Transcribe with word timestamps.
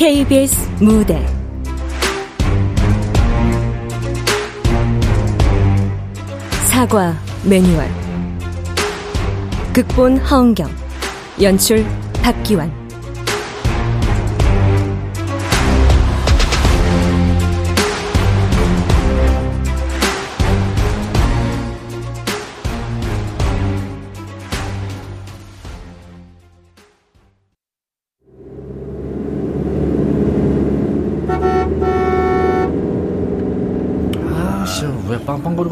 KBS 0.00 0.56
무대. 0.82 1.26
사과 6.64 7.14
매뉴얼. 7.44 7.86
극본 9.74 10.16
허은경. 10.16 10.70
연출 11.42 11.84
박기환 12.22 12.79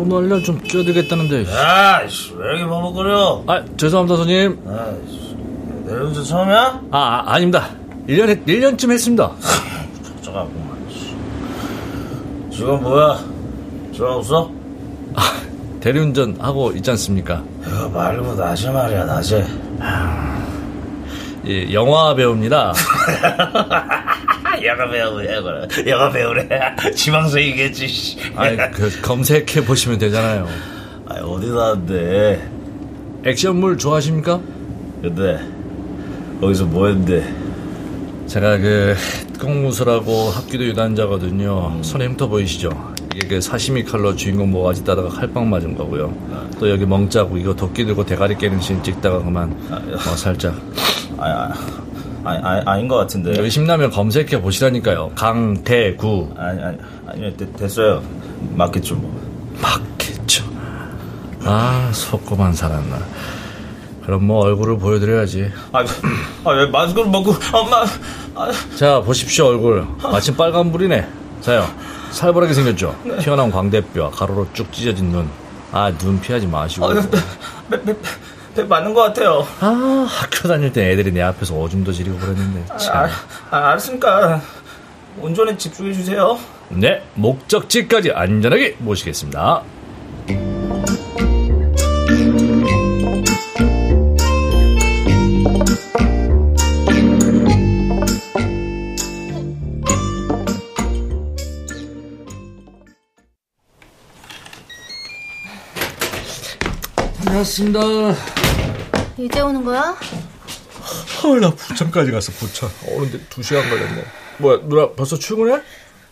놀려 0.08 0.40
좀 0.42 0.60
뛰어들겠다는데. 0.60 1.44
아이씨, 1.54 2.32
왜 2.36 2.48
이렇게 2.50 2.64
버벅거려? 2.66 3.44
아, 3.46 3.62
죄송합니다, 3.76 4.16
손님. 4.16 4.58
아이씨, 4.66 5.36
내려운전 5.86 6.24
처음이야? 6.24 6.80
아, 6.90 6.98
아, 6.98 7.32
아닙니다. 7.34 7.68
1년, 8.08 8.28
했, 8.28 8.44
1년쯤 8.44 8.90
했습니다. 8.90 9.30
쫓아가구만. 10.22 10.68
지금 12.50 12.82
뭐야? 12.82 13.18
전화 13.96 14.14
없어? 14.16 14.50
아, 15.14 15.20
대리운전 15.80 16.36
하고 16.40 16.72
있지 16.72 16.90
않습니까? 16.90 17.42
이거 17.66 17.88
말고 17.88 18.34
낮에 18.34 18.70
말이야, 18.70 19.04
낮에. 19.04 19.46
예, 21.46 21.72
영화 21.72 22.14
배우입니다. 22.14 22.72
영화 24.64 24.88
배우야, 24.88 25.40
그래. 25.42 25.68
영화 25.90 26.10
배우래. 26.10 26.48
지방생이겠지. 26.94 28.18
아니, 28.36 28.56
그, 28.72 29.00
검색해 29.02 29.64
보시면 29.64 29.98
되잖아요. 29.98 30.48
아니, 31.06 31.20
어디 31.20 31.48
나왔는데? 31.48 32.48
액션물 33.26 33.78
좋아하십니까? 33.78 34.40
근데, 35.02 35.38
거기서 36.40 36.64
뭐 36.66 36.86
했는데? 36.88 37.34
제가 38.26 38.58
그, 38.58 38.94
꽁무술하고 39.40 40.30
합기도 40.30 40.64
유단자거든요. 40.64 41.72
음. 41.76 41.82
손에 41.82 42.06
흠터 42.06 42.28
보이시죠? 42.28 42.70
이게 43.14 43.26
그 43.26 43.40
사시미 43.40 43.84
칼로 43.84 44.14
주인공 44.14 44.50
모가지 44.50 44.84
따다가 44.84 45.08
칼빵 45.08 45.48
맞은 45.48 45.76
거고요. 45.76 46.14
아. 46.32 46.46
또 46.58 46.68
여기 46.68 46.84
멍자고 46.84 47.38
이거 47.38 47.54
도끼 47.54 47.84
들고 47.84 48.04
대가리 48.04 48.36
깨는 48.36 48.60
씬 48.60 48.82
찍다가 48.82 49.18
그만, 49.22 49.56
아, 49.70 49.76
어, 49.76 50.16
살짝. 50.16 50.54
아니, 51.18 51.58
아니, 52.24 52.38
아니, 52.44 52.62
아닌 52.66 52.88
것 52.88 52.96
같은데. 52.96 53.40
의심나면 53.40 53.90
검색해 53.90 54.40
보시라니까요. 54.40 55.12
강대구. 55.14 56.34
아니, 56.36 56.62
아니, 56.62 56.78
아니, 57.06 57.36
됐, 57.36 57.56
됐어요. 57.56 58.02
맞겠죠, 58.54 58.96
뭐. 58.96 59.20
맞겠죠. 59.60 60.44
아, 61.44 61.90
속고만 61.92 62.52
살았나. 62.52 62.98
그럼 64.04 64.24
뭐 64.24 64.40
얼굴을 64.44 64.78
보여드려야지. 64.78 65.50
아, 65.72 65.84
아, 66.44 66.50
왜 66.50 66.66
마스크를 66.66 67.10
먹고, 67.10 67.34
엄마. 67.52 67.84
아. 68.34 68.50
자, 68.76 69.00
보십시오, 69.00 69.46
얼굴. 69.46 69.86
마침 70.02 70.34
빨간불이네. 70.36 71.06
자요. 71.40 71.66
살벌하게 72.10 72.54
생겼죠? 72.54 72.96
네. 73.04 73.18
튀어나온 73.18 73.50
광대뼈, 73.50 74.10
가로로 74.10 74.46
쭉 74.54 74.72
찢어진 74.72 75.10
눈. 75.10 75.28
아, 75.72 75.92
눈 75.98 76.18
피하지 76.20 76.46
마시고. 76.46 76.86
아, 76.86 76.94
매, 77.68 77.76
매, 77.84 77.94
네, 78.58 78.64
맞는 78.64 78.92
것 78.92 79.02
같아요. 79.02 79.46
아, 79.60 80.06
학교 80.10 80.48
다닐 80.48 80.72
때 80.72 80.90
애들이 80.90 81.12
내 81.12 81.22
앞에서 81.22 81.54
오줌도 81.54 81.92
지리고 81.92 82.18
그랬는데. 82.18 82.64
참. 82.76 83.04
아, 83.04 83.10
아, 83.50 83.56
알았으니까 83.68 84.42
운전에 85.20 85.56
집중해 85.56 85.92
주세요. 85.92 86.36
네, 86.68 87.00
목적지까지 87.14 88.10
안전하게 88.10 88.74
모시겠습니다. 88.80 89.62
반갑습니다. 107.24 108.47
이제 109.18 109.40
오는 109.40 109.64
거야? 109.64 109.80
아, 109.82 111.40
나 111.40 111.50
부천까지 111.50 112.12
갔어, 112.12 112.32
부천. 112.32 112.70
오는데 112.92 113.18
두 113.28 113.42
시간 113.42 113.68
걸렸네. 113.68 114.04
뭐야, 114.38 114.60
누나 114.62 114.90
벌써 114.92 115.16
출근해? 115.18 115.60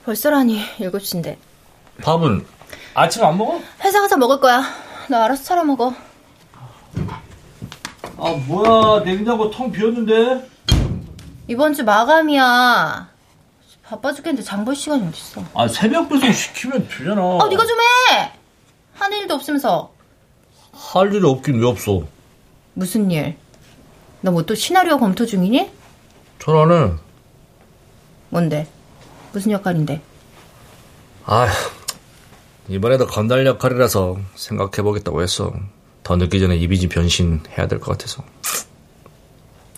벌써라니, 0.05 0.61
7시인데. 0.79 1.37
밥은 2.03 2.45
아침 2.95 3.25
안 3.25 3.39
먹어? 3.39 3.61
회사 3.83 4.01
가서 4.01 4.17
먹을 4.17 4.41
거야. 4.41 4.63
나 5.09 5.25
알아서 5.25 5.45
차려 5.45 5.65
먹어. 5.65 5.95
아, 8.19 8.31
뭐야, 8.47 9.05
냉장고 9.05 9.51
텅 9.51 9.71
비었는데? 9.71 10.49
이번 11.49 11.75
주 11.75 11.85
마감이야. 11.85 13.09
바빠 13.85 14.13
죽겠는데 14.13 14.43
장볼 14.43 14.75
시간이 14.75 15.07
어딨어. 15.07 15.45
아, 15.55 15.69
새벽 15.69 16.09
배송 16.09 16.33
시키면 16.33 16.89
되잖아. 16.89 17.39
아, 17.41 17.47
네가 17.49 17.65
좀 17.65 17.79
해! 17.79 18.33
하는 18.95 19.19
일도 19.19 19.35
없으면서. 19.35 19.93
할 20.73 21.15
일이 21.15 21.25
없긴 21.25 21.61
왜 21.61 21.67
없어? 21.67 22.03
무슨 22.77 23.11
일? 23.11 23.37
너 24.21 24.31
뭐 24.33 24.43
또 24.45 24.55
시나리오 24.55 24.99
검토 24.99 25.25
중이니? 25.25 25.71
전안 26.39 26.71
해. 26.91 26.93
뭔데? 28.29 28.67
무슨 29.33 29.53
역할인데? 29.53 30.03
아, 31.25 31.49
이번에도 32.69 33.07
건달 33.07 33.47
역할이라서 33.47 34.19
생각해보겠다고 34.35 35.23
했어. 35.23 35.55
더 36.03 36.17
늦기 36.17 36.39
전에 36.39 36.57
이미지 36.57 36.87
변신 36.89 37.41
해야 37.57 37.67
될 37.67 37.81
것 37.81 37.93
같아서. 37.93 38.23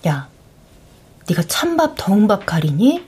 야, 0.09 0.29
네가 1.29 1.43
찬밥 1.45 1.95
더운 1.97 2.27
밥 2.27 2.45
가리니? 2.47 3.07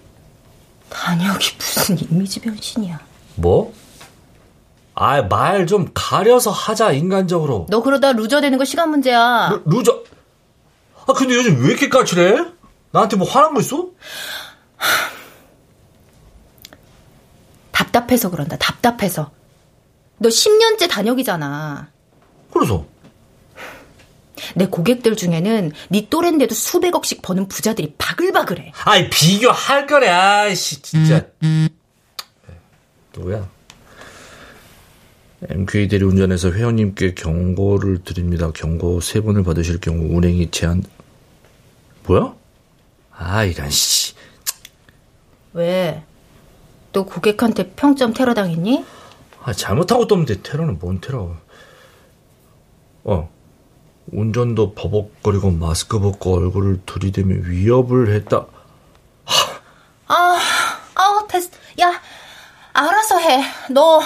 단역이 0.89 1.57
무슨 1.59 1.99
이미지 1.99 2.41
변신이야. 2.41 3.01
뭐? 3.37 3.73
아, 5.03 5.23
말 5.23 5.65
좀 5.67 5.89
가려서 5.95 6.51
하자, 6.51 6.93
인간적으로. 6.93 7.67
너 7.71 7.83
그러다 7.83 8.13
루저 8.13 8.43
되는 8.43 8.59
거 8.59 8.67
시간 8.67 8.91
문제야. 8.91 9.49
루, 9.51 9.63
루저? 9.65 10.03
아, 11.07 11.13
근데 11.15 11.35
요즘 11.35 11.59
왜 11.63 11.71
이렇게 11.71 11.89
까칠해? 11.89 12.37
나한테 12.93 13.17
뭐 13.17 13.27
화난 13.27 13.55
거 13.55 13.61
있어? 13.61 13.87
답답해서 17.73 18.31
그런다, 18.31 18.59
답답해서. 18.59 19.31
너 20.19 20.29
10년째 20.29 20.91
단역이잖아. 20.91 21.89
그래서? 22.53 22.85
내 24.55 24.67
고객들 24.67 25.17
중에는 25.17 25.73
네 25.89 26.09
또래인데도 26.11 26.55
수백억씩 26.55 27.23
버는 27.23 27.49
부자들이 27.49 27.95
바글바글해. 27.97 28.73
아이, 28.85 29.09
비교할 29.09 29.87
거래, 29.87 30.09
아이씨, 30.09 30.83
진짜. 30.83 31.25
누구야? 33.17 33.49
MK 35.49 35.89
대리운전에서 35.89 36.53
회원님께 36.53 37.15
경고를 37.15 38.05
드립니다. 38.05 38.51
경고 38.55 39.01
세 39.01 39.21
번을 39.21 39.43
받으실 39.43 39.81
경우 39.81 40.15
운행이 40.17 40.51
제한. 40.51 40.85
뭐야? 42.07 42.35
아 43.17 43.45
이런 43.45 43.71
씨. 43.71 44.15
왜? 45.53 46.03
또 46.93 47.07
고객한테 47.07 47.71
평점 47.71 48.13
테러 48.13 48.35
당했니? 48.35 48.85
아 49.43 49.53
잘못하고 49.53 50.07
떴는데 50.07 50.43
테러는 50.43 50.79
뭔 50.79 51.01
테러? 51.01 51.37
어. 53.05 53.31
운전도 54.13 54.75
버벅거리고 54.75 55.53
마스크 55.53 56.01
벗고 56.01 56.35
얼굴을 56.35 56.81
들이대며 56.85 57.47
위협을 57.47 58.13
했다. 58.15 58.45
아, 60.07 60.39
아, 60.97 61.27
됐. 61.29 61.45
야, 61.81 62.01
알아서 62.73 63.19
해. 63.21 63.43
너 63.71 64.01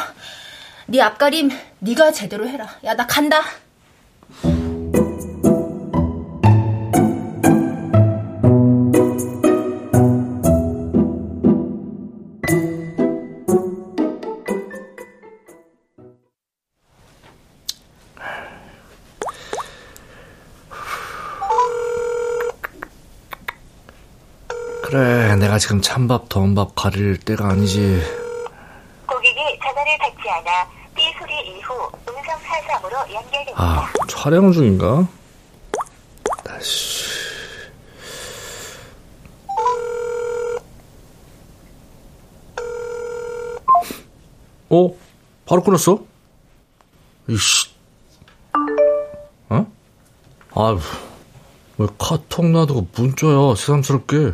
네 0.87 1.01
앞가림 1.01 1.51
네가 1.79 2.13
제대로 2.13 2.47
해라. 2.47 2.69
야, 2.85 2.95
나 2.95 3.07
간다. 3.07 3.41
그래, 24.83 25.35
내가 25.37 25.59
지금 25.59 25.81
찬밥, 25.81 26.29
더운밥 26.29 26.75
가릴 26.77 27.17
때가 27.19 27.49
아니지. 27.49 28.24
촬영 34.25 34.53
중인가? 34.53 35.07
다시. 36.43 37.05
어? 44.71 44.97
바로 45.45 45.63
끊었어? 45.63 46.03
이씨. 47.29 47.69
아휴. 49.51 50.79
왜 51.77 51.87
카톡 51.99 52.47
놔두고 52.47 52.87
문자야, 52.97 53.55
새삼스럽게. 53.57 54.33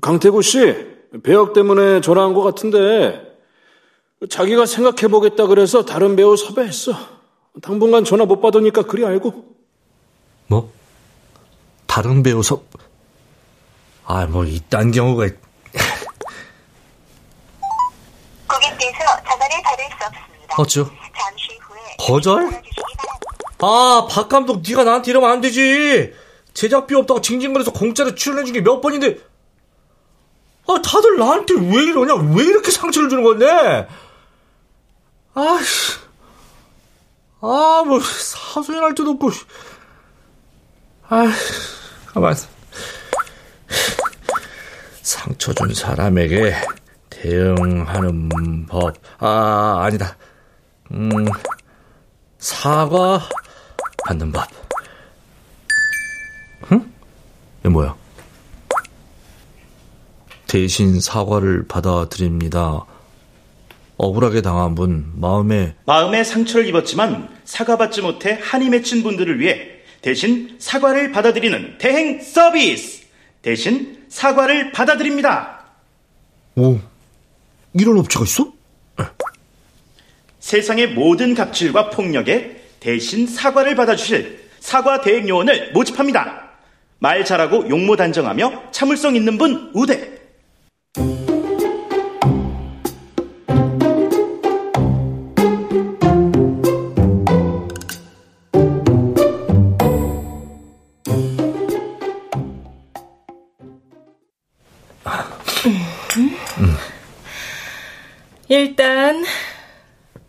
강태구 0.00 0.40
씨, 0.40 0.74
배역 1.22 1.52
때문에 1.52 2.00
전화한 2.00 2.32
것 2.32 2.40
같은데, 2.40 3.20
자기가 4.30 4.64
생각해보겠다 4.64 5.46
그래서 5.46 5.84
다른 5.84 6.16
배우 6.16 6.38
섭외했어. 6.38 7.13
당분간 7.62 8.04
전화 8.04 8.24
못 8.24 8.40
받으니까 8.40 8.82
그리 8.82 9.04
알고. 9.04 9.44
뭐? 10.48 10.72
다른 11.86 12.22
배우 12.22 12.42
섭, 12.42 12.64
아, 14.04 14.26
뭐, 14.26 14.44
이딴 14.44 14.90
경우가, 14.90 15.26
고객께서 18.48 18.98
전화를 19.28 19.62
받을 19.62 19.84
수 19.86 19.94
없습니다. 20.04 20.54
어쩌? 20.58 20.84
잠시 20.84 21.56
후에 21.62 21.80
거절? 21.98 22.62
아, 23.60 24.06
박 24.10 24.28
감독, 24.28 24.62
네가 24.68 24.82
나한테 24.84 25.10
이러면 25.12 25.30
안 25.30 25.40
되지. 25.40 26.12
제작비 26.52 26.94
없다고 26.94 27.20
징징거려서 27.20 27.72
공짜로 27.72 28.14
출연해 28.14 28.44
준 28.44 28.52
게 28.54 28.60
몇 28.60 28.80
번인데. 28.80 29.18
아, 30.66 30.80
다들 30.82 31.18
나한테 31.18 31.54
왜 31.54 31.84
이러냐? 31.84 32.14
왜 32.34 32.44
이렇게 32.44 32.70
상처를 32.70 33.08
주는 33.08 33.22
건데? 33.22 33.86
아씨. 35.34 36.03
아, 37.46 37.84
뭐, 37.84 38.00
사소연 38.00 38.82
할 38.82 38.94
때도 38.94 39.10
없고. 39.10 39.30
아, 41.08 41.30
가만. 42.06 42.34
상처 45.02 45.52
준 45.52 45.74
사람에게 45.74 46.54
대응하는 47.10 48.66
법. 48.66 48.94
아, 49.18 49.82
아니다. 49.84 50.16
음, 50.92 51.10
사과 52.38 53.20
받는 54.06 54.32
법. 54.32 54.48
응? 56.72 56.92
이게 57.60 57.68
뭐야? 57.68 57.94
대신 60.46 60.98
사과를 60.98 61.66
받아드립니다. 61.68 62.86
억울하게 63.96 64.40
당한 64.40 64.74
분, 64.74 65.12
마음에 65.14 65.76
마음에 65.84 66.24
상처를 66.24 66.66
입었지만 66.68 67.33
사과받지 67.44 68.02
못해 68.02 68.38
한이 68.40 68.70
맺힌 68.70 69.02
분들을 69.02 69.40
위해 69.40 69.70
대신 70.02 70.56
사과를 70.58 71.12
받아들이는 71.12 71.78
대행 71.78 72.20
서비스! 72.20 73.04
대신 73.42 74.04
사과를 74.08 74.72
받아드립니다. 74.72 75.64
오 76.56 76.78
이런 77.74 77.98
업체가 77.98 78.24
있어? 78.24 78.52
세상의 80.40 80.88
모든 80.88 81.34
갑질과 81.34 81.90
폭력에 81.90 82.62
대신 82.80 83.26
사과를 83.26 83.74
받아주실 83.74 84.50
사과 84.60 85.00
대행 85.00 85.28
요원을 85.28 85.72
모집합니다. 85.72 86.50
말 86.98 87.24
잘하고 87.24 87.68
용모 87.68 87.96
단정하며 87.96 88.70
참을성 88.72 89.16
있는 89.16 89.36
분 89.36 89.70
우대. 89.74 90.23
일단 108.54 109.24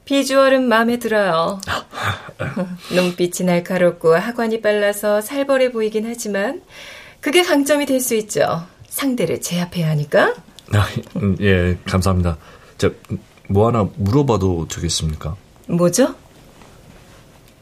비주얼은 0.05 0.67
마음에 0.67 0.97
들어요. 0.97 1.59
눈빛이 2.91 3.45
날카롭고 3.45 4.15
하관이 4.15 4.61
빨라서 4.61 5.21
살벌해 5.21 5.71
보이긴 5.71 6.07
하지만 6.07 6.63
그게 7.21 7.43
강점이 7.43 7.85
될 7.85 8.01
수 8.01 8.15
있죠. 8.15 8.65
상대를 8.89 9.41
제압해야 9.41 9.89
하니까. 9.89 10.33
아, 10.73 10.87
음, 11.17 11.37
예, 11.39 11.77
감사합니다. 11.85 12.37
저, 12.79 12.89
뭐 13.47 13.67
하나 13.67 13.87
물어봐도 13.95 14.69
되겠습니까? 14.69 15.35
뭐죠? 15.67 16.15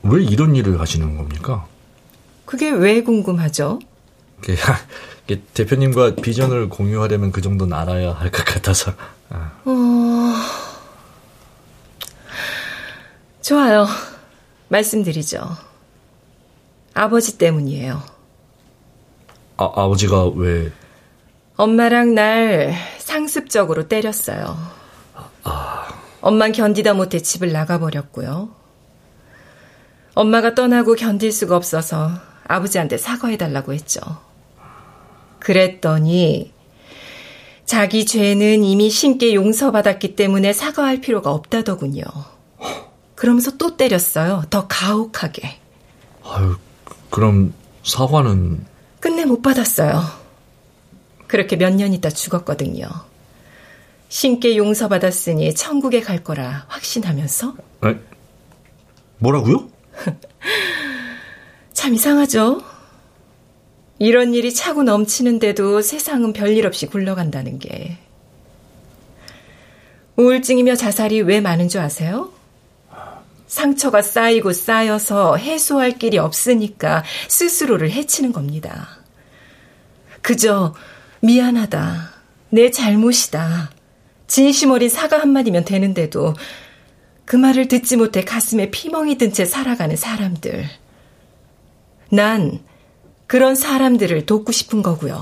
왜 0.04 0.24
이런 0.24 0.56
일을 0.56 0.80
하시는 0.80 1.18
겁니까? 1.18 1.66
그게 2.46 2.70
왜 2.70 3.04
궁금하죠? 3.04 3.80
대표님과 5.54 6.16
비전을 6.16 6.70
공유하려면 6.70 7.32
그 7.34 7.42
정도는 7.42 7.76
알아야 7.78 8.14
할 8.14 8.32
것 8.32 8.46
같아서. 8.46 8.94
아. 9.34 9.52
어... 9.66 10.34
좋아요. 13.42 13.86
말씀드리죠. 14.70 15.58
아버지 16.94 17.38
때문이에요. 17.38 18.02
아, 19.58 19.66
아버지가 19.76 20.28
왜, 20.30 20.72
엄마랑 21.56 22.16
날 22.16 22.74
상습적으로 22.98 23.88
때렸어요. 23.88 24.58
엄만 26.22 26.54
견디다 26.54 26.94
못해 26.94 27.20
집을 27.20 27.52
나가버렸고요. 27.52 28.50
엄마가 30.16 30.56
떠나고 30.56 30.96
견딜 30.96 31.32
수가 31.32 31.56
없어서 31.56 32.12
아버지한테 32.48 32.98
사과해달라고 32.98 33.74
했죠. 33.74 34.00
그랬더니 35.40 36.54
자기 37.74 38.06
죄는 38.06 38.64
이미 38.64 38.92
신께 38.92 39.34
용서받았기 39.34 40.16
때문에 40.16 40.54
사과할 40.54 41.02
필요가 41.02 41.32
없다더군요. 41.32 42.04
그러면서 43.16 43.58
또 43.58 43.76
때렸어요. 43.78 44.44
더 44.52 44.68
가혹하게. 44.68 45.58
아유, 46.24 46.56
그럼 47.10 47.52
사과는, 47.84 48.64
끝내 49.00 49.26
못 49.26 49.42
받았어요. 49.42 50.04
그렇게 51.26 51.56
몇 51.56 51.74
년 51.74 51.94
있다 51.94 52.12
죽었거든요. 52.12 52.88
신께 54.08 54.56
용서받았으니 54.56 55.56
천국에 55.56 56.02
갈 56.02 56.24
거라 56.24 56.66
확신하면서 56.68 57.56
에? 57.86 57.96
뭐라고요? 59.18 59.68
참 61.74 61.96
이상하죠? 61.96 62.62
이런 64.04 64.34
일이 64.34 64.54
차고 64.54 64.84
넘치는데도 64.84 65.82
세상은 65.82 66.34
별일 66.34 66.68
없이 66.68 66.88
굴러간다는 66.88 67.58
게. 67.58 67.98
우울증이며 70.18 70.76
자살이 70.76 71.22
왜 71.22 71.40
많은 71.40 71.70
줄 71.70 71.80
아세요? 71.80 72.34
상처가 73.48 74.02
쌓이고 74.02 74.52
쌓여서 74.52 75.38
해소할 75.38 75.94
길이 76.00 76.18
없으니까 76.18 77.06
스스로를 77.30 77.92
해치는 77.92 78.34
겁니다. 78.34 78.90
그저 80.22 80.76
미안하다. 81.22 82.12
내 82.50 82.72
잘못이다. 82.72 83.72
진심 84.28 84.72
어린 84.72 84.90
사과 84.90 85.18
한마디면 85.20 85.64
되는데도 85.64 86.34
그 87.24 87.38
말을 87.38 87.70
듣지 87.70 87.96
못해 87.96 88.26
가슴에 88.26 88.70
피멍이 88.70 89.18
든 89.18 89.32
채 89.32 89.46
살아가는 89.46 89.96
사람들. 89.96 90.66
난 92.12 92.60
그런 93.34 93.56
사람들을 93.56 94.28
돕고 94.28 94.52
싶은 94.52 94.84
거고요. 94.84 95.20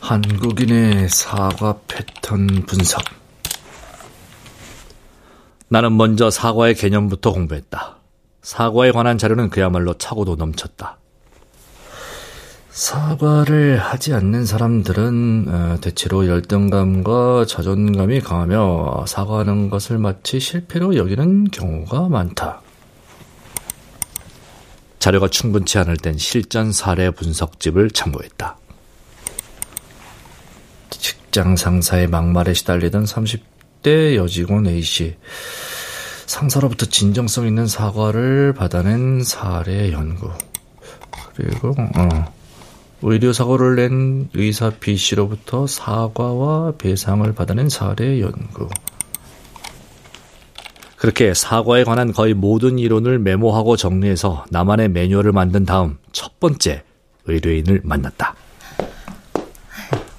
한국인의 0.00 1.08
사과 1.10 1.78
패턴 1.86 2.48
분석. 2.66 3.04
나는 5.68 5.96
먼저 5.96 6.28
사과의 6.28 6.74
개념부터 6.74 7.30
공부했다. 7.32 7.99
사과에 8.42 8.90
관한 8.90 9.18
자료는 9.18 9.50
그야말로 9.50 9.94
차고도 9.94 10.36
넘쳤다. 10.36 10.98
사과를 12.70 13.78
하지 13.78 14.14
않는 14.14 14.46
사람들은 14.46 15.46
어, 15.48 15.76
대체로 15.80 16.26
열등감과 16.26 17.44
자존감이 17.46 18.20
강하며 18.20 19.04
사과하는 19.06 19.70
것을 19.70 19.98
마치 19.98 20.38
실패로 20.38 20.96
여기는 20.96 21.50
경우가 21.50 22.08
많다. 22.08 22.62
자료가 25.00 25.28
충분치 25.28 25.78
않을 25.78 25.96
땐 25.96 26.16
실전 26.16 26.72
사례 26.72 27.10
분석집을 27.10 27.90
참고했다. 27.90 28.56
직장 30.90 31.56
상사의 31.56 32.06
막말에 32.06 32.54
시달리던 32.54 33.04
30대 33.04 34.16
여직원 34.16 34.66
A씨. 34.66 35.16
상사로부터 36.30 36.86
진정성 36.86 37.48
있는 37.48 37.66
사과를 37.66 38.54
받아낸 38.54 39.24
사례 39.24 39.90
연구. 39.90 40.30
그리고, 41.34 41.74
어, 41.76 42.32
의료 43.02 43.32
사고를 43.32 43.74
낸 43.74 44.28
의사 44.34 44.70
B씨로부터 44.70 45.66
사과와 45.66 46.74
배상을 46.78 47.34
받아낸 47.34 47.68
사례 47.68 48.20
연구. 48.20 48.68
그렇게 50.94 51.34
사과에 51.34 51.82
관한 51.82 52.12
거의 52.12 52.32
모든 52.32 52.78
이론을 52.78 53.18
메모하고 53.18 53.76
정리해서 53.76 54.44
나만의 54.50 54.90
매뉴얼을 54.90 55.32
만든 55.32 55.64
다음 55.64 55.98
첫 56.12 56.38
번째 56.38 56.84
의뢰인을 57.24 57.80
만났다. 57.82 58.36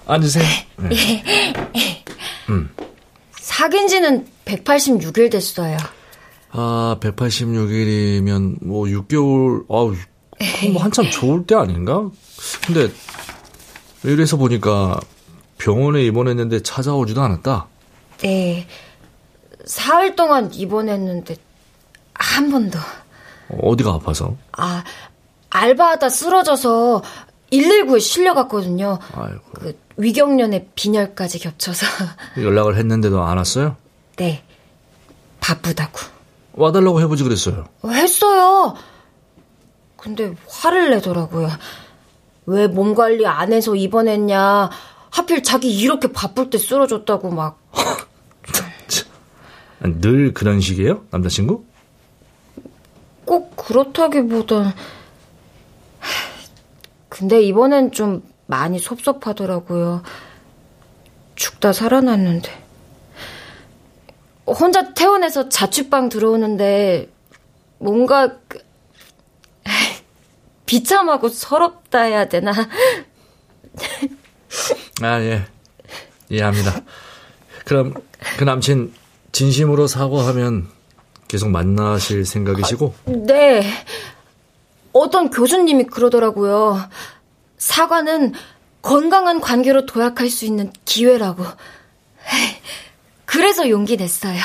앉으세요. 0.08 0.44
네. 0.90 1.24
음. 2.50 2.70
사귄 3.32 3.88
지는 3.88 4.28
186일 4.44 5.32
됐어요. 5.32 5.78
아, 6.52 6.98
186일이면 7.00 8.58
뭐 8.66 8.86
6개월, 8.86 9.66
아우, 9.70 9.96
뭐 10.74 10.84
한참 10.84 11.10
좋을 11.10 11.46
때 11.46 11.56
아닌가? 11.56 12.10
근데 12.66 12.90
이래서 14.04 14.38
보니까 14.38 15.00
병원에 15.58 16.04
입원했는데 16.04 16.62
찾아오지도 16.64 17.22
않았다. 17.22 17.68
네. 18.20 18.68
사흘 19.66 20.16
동안 20.16 20.54
입원했는데 20.54 21.36
한 22.14 22.52
번도. 22.52 22.80
어디가 23.62 23.94
아파서? 23.94 24.36
아, 24.54 24.84
알바하다 25.50 26.10
쓰러져서 26.10 27.04
119에 27.52 28.00
실려갔거든요. 28.00 28.98
아이고. 29.14 29.42
그 29.54 29.78
위경련에 29.98 30.70
빈혈까지 30.76 31.40
겹쳐서. 31.40 31.86
연락을 32.42 32.78
했는데도 32.78 33.22
안 33.22 33.38
왔어요? 33.38 33.76
네. 34.18 34.44
바쁘다고. 35.42 36.00
와달라고 36.54 37.02
해보지 37.02 37.24
그랬어요. 37.24 37.66
했어요. 37.86 38.76
근데 39.98 40.34
화를 40.48 40.90
내더라고요. 40.92 41.50
왜 42.48 42.68
몸 42.68 42.96
관리 42.96 43.26
안 43.26 43.54
해서 43.54 43.76
입원했냐. 43.76 44.70
하필 45.12 45.44
자기 45.44 45.72
이렇게 45.78 46.12
바쁠 46.12 46.50
때 46.50 46.58
쓰러졌다고 46.58 47.30
막. 47.32 47.60
늘 49.84 50.34
그런 50.34 50.60
식이에요? 50.62 51.06
남자친구? 51.12 51.64
꼭 53.26 53.56
그렇다기보단. 53.56 54.74
근데 57.10 57.42
이번엔 57.42 57.92
좀 57.92 58.24
많이 58.48 58.80
섭섭하더라고요. 58.80 60.02
죽다 61.36 61.74
살아났는데. 61.74 62.52
혼자 64.52 64.94
퇴원해서 64.94 65.50
자취방 65.50 66.10
들어오는데 66.10 67.10
뭔가 67.78 68.38
그, 68.48 68.60
비참하고 70.66 71.30
서럽다 71.30 72.02
해야 72.02 72.28
되나? 72.28 72.52
아, 75.02 75.22
예. 75.22 75.46
이해합니다. 76.30 76.82
그럼 77.66 77.94
그 78.38 78.44
남친 78.44 78.94
진심으로 79.32 79.88
사과하면 79.88 80.68
계속 81.28 81.50
만나실 81.50 82.26
생각이시고? 82.26 82.94
아, 83.06 83.12
네. 83.26 83.64
어떤 84.94 85.30
교수님이 85.30 85.86
그러더라고요. 85.86 86.78
사과는 87.58 88.34
건강한 88.82 89.40
관계로 89.40 89.86
도약할 89.86 90.30
수 90.30 90.46
있는 90.46 90.74
기회라고. 90.86 91.46
그래서 93.32 93.70
용기 93.70 93.96
냈어요. 93.96 94.42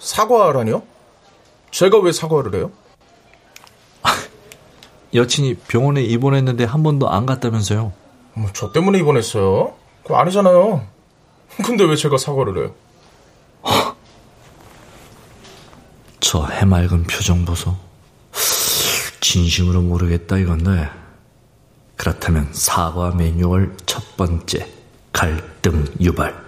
사과라니요? 0.00 0.82
제가 1.70 2.00
왜 2.00 2.10
사과를 2.10 2.56
해요? 2.56 2.72
여친이 5.14 5.54
병원에 5.68 6.02
입원했는데 6.02 6.64
한 6.64 6.82
번도 6.82 7.08
안 7.08 7.24
갔다면서요? 7.24 7.92
뭐, 8.34 8.50
저 8.52 8.72
때문에 8.72 8.98
입원했어요? 8.98 9.74
그거 10.02 10.16
아니잖아요. 10.16 10.95
근데 11.64 11.84
왜 11.84 11.96
제가 11.96 12.18
사과를 12.18 12.58
해요? 12.58 12.74
저 16.20 16.44
해맑은 16.44 17.04
표정 17.04 17.44
보소. 17.44 17.74
진심으로 19.20 19.80
모르겠다 19.82 20.38
이건데. 20.38 20.88
그렇다면 21.96 22.48
사과 22.52 23.10
매뉴얼 23.12 23.76
첫 23.86 24.16
번째 24.16 24.68
갈등 25.12 25.86
유발. 26.00 26.44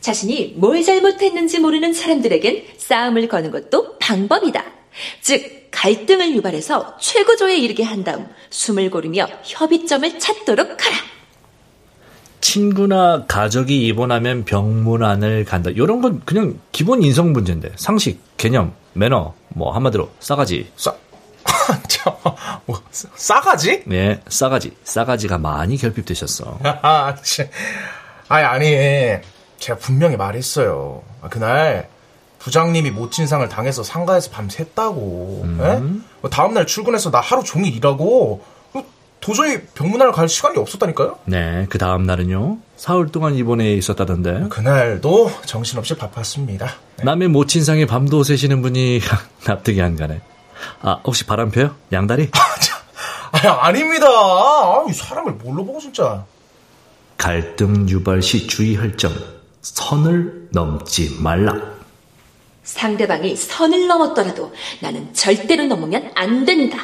자신이 0.00 0.54
뭘 0.56 0.82
잘못했는지 0.82 1.58
모르는 1.60 1.92
사람들에겐 1.92 2.66
싸움을 2.76 3.28
거는 3.28 3.50
것도 3.50 3.98
방법이다. 3.98 4.64
즉 5.20 5.68
갈등을 5.70 6.34
유발해서 6.36 6.98
최고조에 6.98 7.56
이르게 7.56 7.82
한 7.82 8.04
다음 8.04 8.28
숨을 8.50 8.90
고르며 8.90 9.26
협의점을 9.44 10.18
찾도록 10.18 10.68
하라. 10.84 10.96
친구나 12.42 13.24
가족이 13.26 13.86
입원하면 13.86 14.44
병문안을 14.44 15.46
간다. 15.46 15.70
이런 15.70 16.02
건 16.02 16.20
그냥 16.26 16.58
기본 16.72 17.02
인성 17.02 17.32
문제인데 17.32 17.72
상식, 17.76 18.20
개념, 18.36 18.74
매너, 18.92 19.32
뭐 19.48 19.72
한마디로 19.72 20.10
싸가지. 20.20 20.70
싸, 20.76 20.94
뭐 22.66 22.82
싸가지? 22.90 23.84
네, 23.86 24.20
싸가지. 24.28 24.76
싸가지가 24.84 25.38
많이 25.38 25.78
결핍되셨어. 25.78 26.58
아, 26.62 27.14
아니 28.28 28.44
아니, 28.44 29.20
제가 29.58 29.78
분명히 29.78 30.16
말했어요. 30.16 31.02
아, 31.22 31.28
그날 31.28 31.88
부장님이 32.40 32.90
모친상을 32.90 33.48
당해서 33.48 33.84
상가에서 33.84 34.30
밤 34.30 34.48
샜다고. 34.48 35.44
음. 35.44 36.04
예? 36.24 36.28
다음날 36.28 36.66
출근해서 36.66 37.12
나 37.12 37.20
하루 37.20 37.44
종일 37.44 37.76
일하고 37.76 38.42
도저히 39.22 39.60
병문안을 39.74 40.12
갈 40.12 40.28
시간이 40.28 40.58
없었다니까요? 40.58 41.20
네, 41.26 41.66
그 41.70 41.78
다음 41.78 42.02
날은요? 42.02 42.58
사흘 42.76 43.06
동안 43.12 43.36
입원해 43.36 43.72
있었다던데. 43.74 44.48
그날도 44.50 45.30
정신없이 45.46 45.96
바빴습니다. 45.96 46.66
네. 46.96 47.04
남의 47.04 47.28
모친상에 47.28 47.86
밤도 47.86 48.24
새시는 48.24 48.62
분이 48.62 49.00
납득이 49.46 49.80
안 49.80 49.94
가네. 49.96 50.20
아, 50.82 51.00
혹시 51.04 51.24
바람 51.24 51.52
펴요? 51.52 51.76
양다리? 51.92 52.30
아, 53.32 53.66
아닙니다. 53.66 54.06
아, 54.08 54.84
사람을 54.92 55.34
뭘로 55.34 55.64
보고 55.64 55.78
진짜. 55.78 56.24
갈등 57.16 57.88
유발 57.88 58.22
시 58.22 58.48
주의할 58.48 58.96
점. 58.96 59.12
선을 59.60 60.48
넘지 60.50 61.18
말라. 61.20 61.54
상대방이 62.64 63.36
선을 63.36 63.86
넘었더라도 63.86 64.52
나는 64.80 65.14
절대로 65.14 65.66
넘으면 65.66 66.10
안 66.16 66.44
된다. 66.44 66.78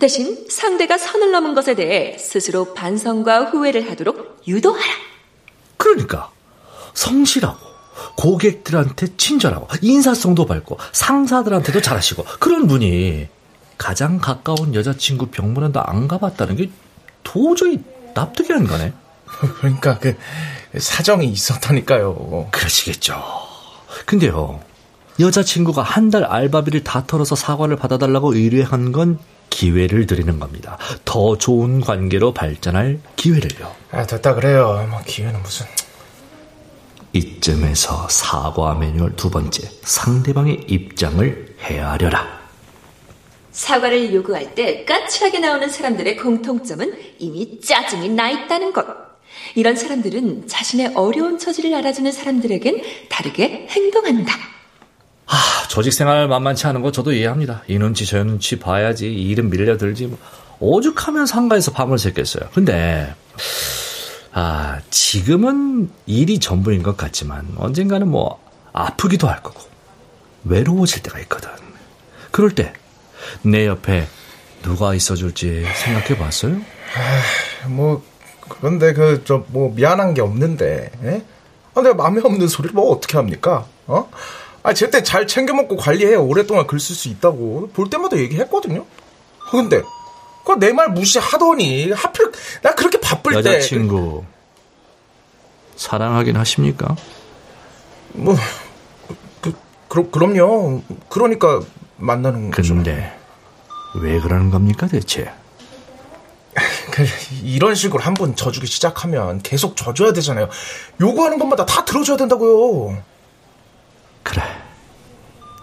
대신 0.00 0.46
상대가 0.48 0.98
선을 0.98 1.30
넘은 1.30 1.54
것에 1.54 1.74
대해 1.76 2.18
스스로 2.18 2.74
반성과 2.74 3.44
후회를 3.50 3.88
하도록 3.90 4.42
유도하라. 4.48 4.92
그러니까 5.76 6.30
성실하고 6.94 7.58
고객들한테 8.16 9.16
친절하고 9.16 9.68
인사성도 9.82 10.46
밝고 10.46 10.78
상사들한테도 10.92 11.80
잘하시고 11.80 12.24
그런 12.40 12.66
분이 12.66 13.28
가장 13.78 14.18
가까운 14.18 14.74
여자친구 14.74 15.26
병문안도 15.26 15.80
안 15.82 16.08
가봤다는 16.08 16.56
게 16.56 16.70
도저히 17.22 17.78
납득이 18.14 18.52
안 18.52 18.66
가네. 18.66 18.92
그러니까 19.60 19.98
그 19.98 20.16
사정이 20.76 21.26
있었다니까요. 21.26 22.48
그러시겠죠. 22.50 23.14
근데요, 24.06 24.60
여자친구가 25.18 25.82
한 25.82 26.10
달 26.10 26.24
알바비를 26.24 26.84
다 26.84 27.04
털어서 27.06 27.34
사과를 27.36 27.76
받아달라고 27.76 28.34
의뢰한 28.34 28.92
건 28.92 29.18
기회를 29.50 30.06
드리는 30.06 30.38
겁니다. 30.38 30.78
더 31.04 31.36
좋은 31.36 31.80
관계로 31.80 32.32
발전할 32.32 33.00
기회를요. 33.16 33.74
아, 33.90 34.06
됐다 34.06 34.34
그래요. 34.34 34.86
뭐 34.88 35.00
기회는 35.04 35.42
무슨. 35.42 35.66
이쯤에서 37.12 38.08
사과 38.08 38.74
매뉴얼 38.74 39.16
두 39.16 39.30
번째, 39.30 39.68
상대방의 39.82 40.64
입장을 40.68 41.56
헤아려라. 41.60 42.40
사과를 43.50 44.14
요구할 44.14 44.54
때 44.54 44.84
까칠하게 44.84 45.40
나오는 45.40 45.68
사람들의 45.68 46.16
공통점은 46.16 46.96
이미 47.18 47.60
짜증이 47.60 48.08
나 48.10 48.30
있다는 48.30 48.72
것. 48.72 48.86
이런 49.56 49.74
사람들은 49.74 50.46
자신의 50.46 50.92
어려운 50.94 51.38
처지를 51.38 51.74
알아주는 51.74 52.10
사람들에겐 52.12 52.82
다르게 53.08 53.66
행동한다. 53.68 54.32
아, 55.30 55.68
조직 55.68 55.92
생활 55.92 56.26
만만치 56.28 56.66
않은 56.66 56.82
거 56.82 56.90
저도 56.92 57.12
이해합니다. 57.12 57.62
이 57.68 57.78
눈치 57.78 58.04
저 58.04 58.22
눈치 58.24 58.58
봐야지 58.58 59.12
일은 59.12 59.48
밀려들지 59.50 60.06
뭐. 60.06 60.18
오죽하면 60.58 61.26
상가에서 61.26 61.70
밤을 61.72 61.96
샜겠어요. 61.96 62.50
근데 62.52 63.14
아 64.32 64.78
지금은 64.90 65.90
일이 66.06 66.38
전부인 66.38 66.82
것 66.82 66.96
같지만 66.96 67.46
언젠가는 67.56 68.06
뭐 68.08 68.40
아프기도 68.72 69.28
할 69.28 69.42
거고 69.42 69.60
외로워질 70.44 71.02
때가 71.02 71.18
있거든. 71.20 71.48
그럴 72.30 72.50
때 72.54 72.72
내 73.42 73.66
옆에 73.66 74.08
누가 74.62 74.94
있어줄지 74.94 75.64
생각해 75.84 76.16
봤어요? 76.18 76.56
뭐 77.68 78.02
그런데 78.48 78.92
그 78.94 79.22
저 79.24 79.44
뭐 79.48 79.72
미안한 79.74 80.14
게 80.14 80.20
없는데 80.22 80.90
예? 81.04 81.24
아, 81.74 81.82
내가 81.82 81.94
마음에 81.94 82.20
없는 82.24 82.48
소리를 82.48 82.74
뭐 82.74 82.90
어떻게 82.92 83.16
합니까? 83.18 83.66
어? 83.86 84.10
아 84.62 84.74
제때 84.74 85.02
잘 85.02 85.26
챙겨 85.26 85.54
먹고 85.54 85.76
관리해 85.76 86.14
오랫동안 86.16 86.66
글 86.66 86.78
쓸 86.78 86.94
수 86.94 87.08
있다고 87.08 87.70
볼 87.72 87.88
때마다 87.90 88.16
얘기했거든요. 88.18 88.84
아, 89.46 89.50
근데 89.50 89.82
그 90.44 90.54
내 90.58 90.72
말 90.72 90.88
무시하더니 90.90 91.92
하필 91.92 92.30
나 92.62 92.74
그렇게 92.74 92.98
바쁠 93.00 93.42
때 93.42 93.54
여자친구 93.56 94.24
사랑하긴 95.76 96.36
하십니까? 96.36 96.96
뭐 98.12 98.36
그, 99.40 99.54
그 99.88 100.10
그럼요. 100.10 100.82
그러니까 101.08 101.60
만나는 101.96 102.50
거죠. 102.50 102.74
근데 102.74 103.16
왜 104.02 104.18
그러는 104.20 104.50
겁니까 104.50 104.86
대체? 104.88 105.30
그, 106.90 107.04
이런 107.44 107.74
식으로 107.74 108.02
한 108.02 108.14
번 108.14 108.34
져주기 108.34 108.66
시작하면 108.66 109.40
계속 109.42 109.76
져줘야 109.76 110.12
되잖아요. 110.12 110.48
요구하는 111.00 111.38
것마다 111.38 111.64
다 111.64 111.84
들어줘야 111.84 112.16
된다고요. 112.16 113.00
그래. 114.30 114.42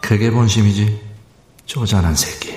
그게 0.02 0.30
본심이지. 0.30 1.00
쪼잔한 1.66 2.16
새끼. 2.16 2.54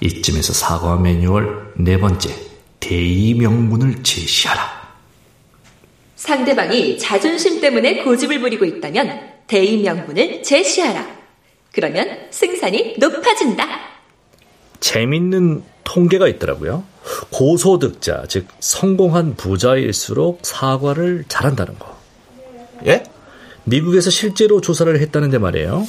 이쯤에서 0.00 0.52
사과 0.52 0.96
매뉴얼 0.96 1.72
네 1.78 1.98
번째 1.98 2.34
대의 2.80 3.34
명분을 3.34 4.02
제시하라. 4.02 4.82
상대방이 6.16 6.98
자존심 6.98 7.60
때문에 7.60 8.04
고집을 8.04 8.40
부리고 8.40 8.64
있다면 8.64 9.20
대의 9.46 9.78
명분을 9.78 10.42
제시하라. 10.42 11.06
그러면 11.72 12.26
승산이 12.30 12.96
높아진다. 12.98 13.66
재밌는 14.80 15.62
통계가 15.84 16.28
있더라고요. 16.28 16.84
고소득자, 17.30 18.24
즉 18.28 18.46
성공한 18.60 19.34
부자일수록 19.34 20.40
사과를 20.42 21.24
잘한다는 21.28 21.78
거. 21.78 21.96
예? 22.86 23.04
미국에서 23.64 24.10
실제로 24.10 24.60
조사를 24.60 25.00
했다는데 25.00 25.38
말이에요. 25.38 25.86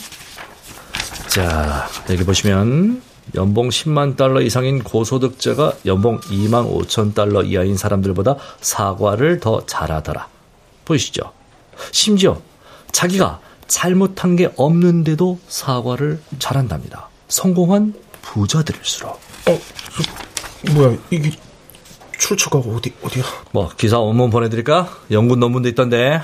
자, 1.27 1.87
여기 2.09 2.23
보시면 2.23 3.01
연봉 3.35 3.69
10만 3.69 4.15
달러 4.15 4.41
이상인 4.41 4.83
고소득자가 4.83 5.73
연봉 5.85 6.19
2만 6.19 6.69
5천 6.71 7.15
달러 7.15 7.41
이하인 7.41 7.77
사람들보다 7.77 8.35
사과를 8.61 9.39
더 9.39 9.65
잘하더라. 9.65 10.27
보이시죠? 10.85 11.31
심지어 11.91 12.41
자기가 12.91 13.39
잘못한 13.67 14.35
게 14.35 14.51
없는데도 14.55 15.39
사과를 15.47 16.21
잘한답니다. 16.37 17.09
성공한 17.27 17.95
부자들일수록. 18.21 19.13
어, 19.47 19.59
뭐야, 20.73 20.97
이게 21.09 21.31
출처가 22.19 22.59
어디, 22.59 22.93
어디야? 23.01 23.23
뭐, 23.51 23.69
기사 23.75 23.99
원문 23.99 24.29
보내드릴까? 24.29 24.89
연구 25.11 25.35
논문도 25.35 25.69
있던데. 25.69 26.21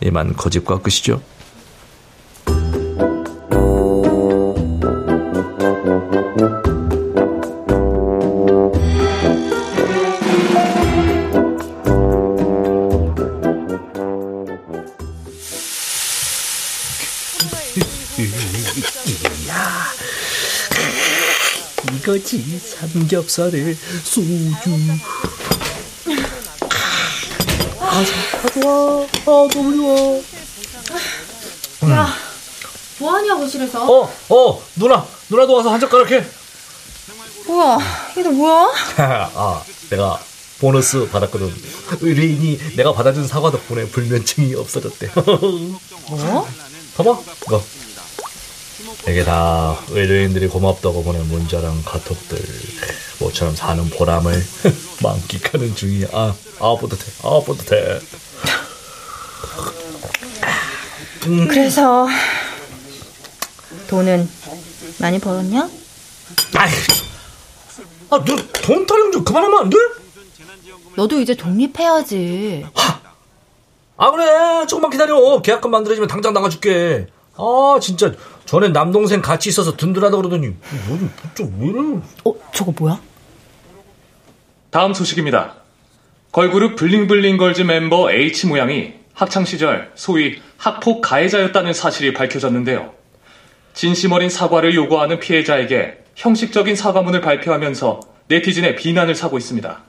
이만 0.00 0.34
거짓과 0.34 0.78
끝이죠. 0.78 1.20
이거지 22.08 22.58
삼겹살에 22.58 23.74
소주 24.02 24.50
아, 27.80 28.04
좋아 28.68 29.02
아 29.02 29.48
너무 29.48 29.76
좋아 29.76 30.20
야, 31.90 32.12
뭐하냐 32.98 33.36
거실에서? 33.36 33.86
어, 33.86 34.12
어, 34.28 34.62
누나, 34.76 35.06
누나도 35.30 35.54
와서 35.54 35.70
한 35.70 35.78
젓가락 35.80 36.10
해. 36.10 36.24
뭐야, 37.46 37.78
이들 38.18 38.32
뭐야? 38.32 38.72
아, 39.34 39.62
내가 39.88 40.20
보너스 40.58 41.08
받았거든. 41.08 41.54
의뢰인이 42.00 42.74
내가 42.76 42.92
받아준 42.92 43.26
사과 43.28 43.50
덕분에 43.52 43.86
불면증이 43.86 44.54
없어졌대. 44.56 45.10
뭐? 46.10 46.48
봐봐, 46.96 47.20
이거. 47.46 47.62
이게 49.08 49.24
다 49.24 49.78
의뢰인들이 49.90 50.48
고맙다고 50.48 51.04
보낸 51.04 51.26
문자랑 51.28 51.82
카톡들. 51.84 52.38
모처럼 53.20 53.54
사는 53.54 53.88
보람을 53.90 54.44
만끽하는 55.02 55.76
중이야. 55.76 56.08
아, 56.12 56.34
아, 56.58 56.76
뿌듯해. 56.78 57.02
아, 57.22 57.40
뿌듯해. 57.46 58.00
그래서 61.48 62.06
돈은 63.88 64.28
많이 65.00 65.18
벌었냐? 65.18 65.68
아이, 66.56 66.70
아, 68.10 68.16
너돈 68.18 68.86
타령 68.86 69.12
좀 69.12 69.24
그만하면 69.24 69.60
안 69.60 69.70
돼? 69.70 69.76
너도 70.96 71.20
이제 71.20 71.34
독립해야지. 71.34 72.66
아 74.00 74.10
그래 74.12 74.64
조금만 74.66 74.90
기다려 74.90 75.42
계약금 75.42 75.70
만들어지면 75.72 76.08
당장 76.08 76.32
나가줄게 76.32 77.08
아 77.36 77.78
진짜 77.80 78.12
전에 78.46 78.68
남동생 78.68 79.20
같이 79.20 79.48
있어서 79.48 79.76
든든하다 79.76 80.16
그러더니 80.16 80.54
뭐지 80.86 81.10
좀왜 81.34 81.66
이래 81.66 82.00
어 82.24 82.32
저거 82.54 82.72
뭐야? 82.76 83.00
다음 84.70 84.94
소식입니다. 84.94 85.54
걸그룹 86.32 86.76
블링블링걸즈 86.76 87.62
멤버 87.62 88.10
H 88.12 88.46
모양이 88.46 88.94
학창 89.14 89.44
시절 89.44 89.90
소위 89.94 90.40
학폭 90.56 91.00
가해자였다는 91.00 91.72
사실이 91.72 92.12
밝혀졌는데요. 92.12 92.92
진심 93.74 94.12
어린 94.12 94.28
사과를 94.28 94.74
요구하는 94.74 95.20
피해자에게 95.20 95.98
형식적인 96.16 96.76
사과문을 96.76 97.20
발표하면서 97.20 98.00
네티즌의 98.28 98.76
비난을 98.76 99.14
사고 99.14 99.38
있습니다. 99.38 99.82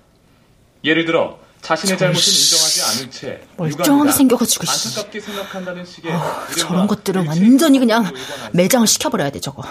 예를 0.84 1.06
들어 1.06 1.40
자신의 1.62 1.98
잘못은 1.98 2.22
인정하지 2.22 2.82
않은 2.84 3.12
채 3.12 3.42
멀쩡하게 3.58 4.12
생겨가지고, 4.12 4.66
씨. 4.66 4.88
안타깝게 4.90 5.20
생각한다는 5.20 5.86
식의 5.86 6.12
어, 6.12 6.48
저런 6.58 6.88
것들은 6.88 7.28
완전히 7.28 7.80
그냥 7.80 8.06
매장을 8.54 8.88
시켜버려야 8.88 9.32
돼 9.32 9.40
저거. 9.42 9.64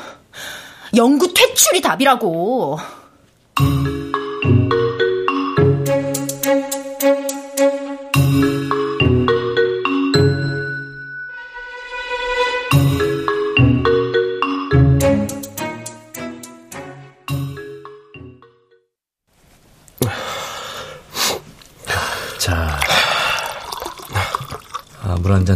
영구 0.94 1.33
퇴출이 1.33 1.81
답이라고. 1.81 2.78
자, 2.78 3.64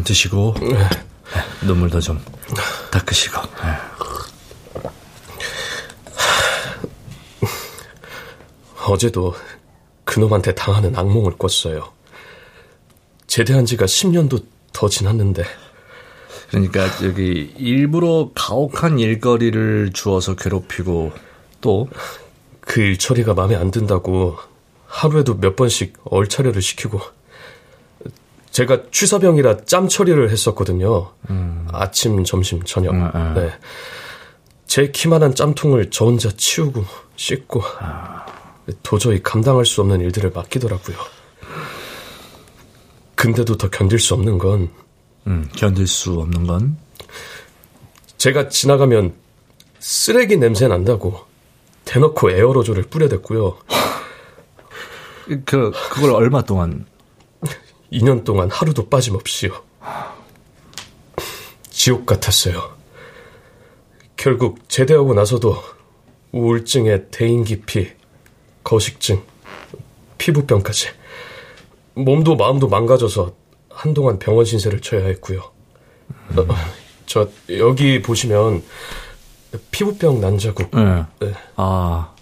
잔 0.02 0.04
드시고 0.04 0.54
눈물도 1.64 2.00
좀 2.00 2.20
닦으시고 2.90 3.40
어제도 8.88 9.34
그놈한테 10.04 10.54
당하는 10.54 10.96
악몽을 10.96 11.36
꿨어요. 11.38 11.92
제대한 13.26 13.64
지가 13.64 13.86
10년도 13.86 14.44
더 14.72 14.88
지났는데. 14.88 15.44
그러니까 16.50 16.84
여기 17.04 17.54
일부러 17.56 18.30
가혹한 18.34 18.98
일거리를 18.98 19.92
주어서 19.94 20.34
괴롭히고 20.34 21.12
또 21.60 21.88
그 22.60 22.80
일 22.80 22.96
처리가 22.96 23.34
마음에 23.34 23.56
안 23.56 23.70
든다고 23.72 24.36
하루에도 24.86 25.36
몇 25.38 25.56
번씩 25.56 25.94
얼차려를 26.04 26.62
시키고 26.62 27.00
제가 28.52 28.82
취사병이라 28.90 29.64
짬 29.64 29.88
처리를 29.88 30.30
했었거든요. 30.30 31.10
아침, 31.72 32.22
점심, 32.22 32.62
저녁. 32.62 32.94
네. 33.34 33.50
제 34.66 34.90
키만한 34.90 35.34
짬통을 35.34 35.90
저 35.90 36.04
혼자 36.04 36.30
치우고 36.30 36.84
씻고 37.16 37.62
도저히 38.82 39.22
감당할 39.22 39.64
수 39.64 39.80
없는 39.80 40.00
일들을 40.00 40.30
맡기더라고요. 40.30 40.96
근데도 43.14 43.56
더 43.56 43.68
견딜 43.70 43.98
수 43.98 44.14
없는 44.14 44.38
건 44.38 44.70
음, 45.26 45.48
견딜 45.56 45.86
수 45.86 46.12
없는 46.20 46.46
건 46.46 46.76
제가 48.18 48.48
지나가면 48.48 49.14
쓰레기 49.78 50.36
냄새 50.36 50.68
난다고 50.68 51.20
대놓고 51.84 52.30
에어로졸을 52.30 52.84
뿌려댔고요. 52.84 53.58
그 55.44 55.70
그걸 55.70 56.12
얼마 56.12 56.42
동안 56.42 56.86
2년 57.92 58.24
동안 58.24 58.50
하루도 58.50 58.88
빠짐없이요. 58.88 59.50
지옥 61.70 62.06
같았어요. 62.06 62.72
결국 64.16 64.68
제대하고 64.68 65.14
나서도 65.14 65.56
우울증에 66.32 67.08
대인기피, 67.10 67.90
거식증, 68.64 69.22
피부병까지 70.18 70.88
몸도 71.94 72.36
마음도 72.36 72.68
망가져서 72.68 73.34
한동안 73.68 74.18
병원 74.18 74.44
신세를 74.44 74.80
쳐야 74.80 75.06
했고요. 75.06 75.50
음. 76.30 76.38
어, 76.38 76.54
저 77.06 77.28
여기 77.50 78.00
보시면 78.00 78.62
피부병 79.70 80.20
난 80.20 80.38
자국. 80.38 80.70
네. 80.70 81.04
네. 81.20 81.34
아, 81.56 82.14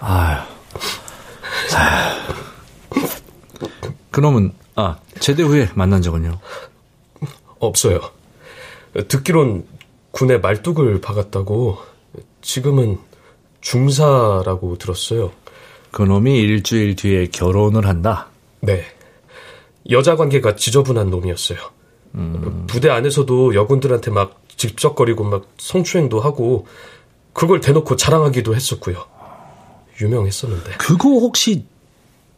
아휴. 0.00 0.46
그놈은 4.10 4.52
아 4.78 4.96
제대 5.18 5.42
후에 5.42 5.68
만난 5.74 6.02
적은요? 6.02 6.38
없어요. 7.58 7.98
듣기론 9.08 9.66
군에 10.12 10.38
말뚝을 10.38 11.00
박았다고 11.00 11.78
지금은 12.42 12.98
중사라고 13.60 14.78
들었어요. 14.78 15.32
그놈이 15.90 16.38
일주일 16.38 16.94
뒤에 16.94 17.26
결혼을 17.26 17.88
한다? 17.88 18.28
네. 18.60 18.84
여자 19.90 20.14
관계가 20.14 20.54
지저분한 20.54 21.10
놈이었어요. 21.10 21.58
음... 22.14 22.66
부대 22.68 22.88
안에서도 22.88 23.56
여군들한테 23.56 24.12
막 24.12 24.40
직접거리고 24.56 25.24
막 25.24 25.48
성추행도 25.58 26.20
하고 26.20 26.68
그걸 27.32 27.58
대놓고 27.60 27.96
자랑하기도 27.96 28.54
했었고요. 28.54 29.04
유명했었는데. 30.00 30.76
그거 30.78 31.08
혹시 31.08 31.64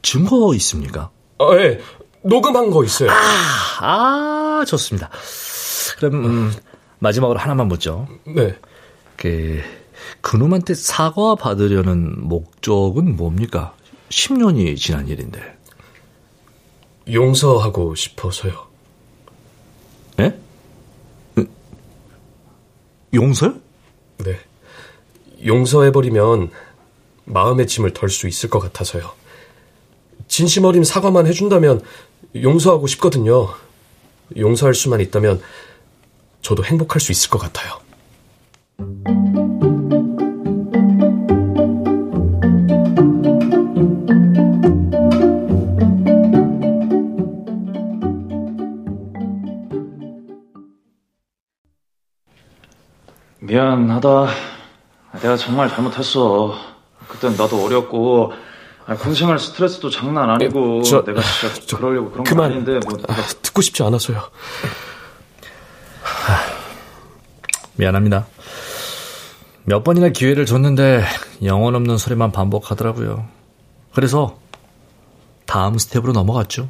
증거 0.01 0.55
있습니까? 0.55 1.11
아, 1.39 1.55
예. 1.57 1.81
네. 2.23 2.29
녹음한 2.29 2.71
거 2.71 2.85
있어요. 2.85 3.11
아, 3.11 4.61
아 4.61 4.65
좋습니다. 4.67 5.11
그럼 5.99 6.25
음, 6.25 6.53
마지막으로 6.99 7.39
하나만 7.39 7.69
묻죠. 7.69 8.09
네. 8.27 8.57
그 9.17 9.61
그놈한테 10.21 10.75
사과 10.75 11.35
받으려는 11.35 12.29
목적은 12.29 13.17
뭡니까? 13.17 13.75
10년이 14.11 14.77
지난 14.77 15.09
일인데. 15.09 15.59
용서하고 17.11 17.95
싶어서요. 17.95 18.67
예? 20.21 20.39
용서요? 23.13 23.55
네. 24.19 24.39
용서해버리면 25.45 26.51
마음의 27.25 27.67
짐을 27.67 27.93
덜 27.93 28.11
수 28.11 28.29
있을 28.29 28.51
것 28.51 28.61
같아서요. 28.61 29.11
진심 30.29 30.65
어린 30.65 30.85
사과만 30.85 31.27
해준다면 31.27 31.83
용서하고 32.35 32.87
싶거든요. 32.87 33.49
용서할 34.37 34.75
수만 34.75 35.01
있다면 35.01 35.41
저도 36.43 36.65
행복할 36.65 37.01
수 37.01 37.13
있을 37.13 37.31
것 37.31 37.39
같아요. 37.39 37.81
미안하다. 53.41 54.29
내가 55.21 55.37
정말 55.37 55.69
잘못했어. 55.69 56.55
그땐 57.09 57.37
나도 57.37 57.65
어렸고 57.65 58.33
군생활 58.97 59.39
스트레스도 59.39 59.91
장난 59.91 60.31
아니고 60.31 60.83
저, 60.83 61.05
내가 61.05 61.21
진짜 61.23 61.55
저, 61.67 61.77
그러려고 61.79 62.11
그런 62.11 62.25
그만, 62.25 62.51
건 62.51 62.53
아닌데 62.53 62.81
뭐 62.89 62.99
아, 63.09 63.15
듣고 63.43 63.63
싶지 63.63 63.83
않아서요. 63.83 64.23
미안합니다. 67.77 68.27
몇 69.65 69.85
번이나 69.85 70.09
기회를 70.09 70.47
줬는데 70.47 71.05
영혼 71.45 71.75
없는 71.75 71.99
소리만 71.99 72.33
반복하더라고요. 72.33 73.27
그래서 73.95 74.39
다음 75.47 75.79
스텝으로 75.79 76.13
넘어갔죠. 76.13 76.69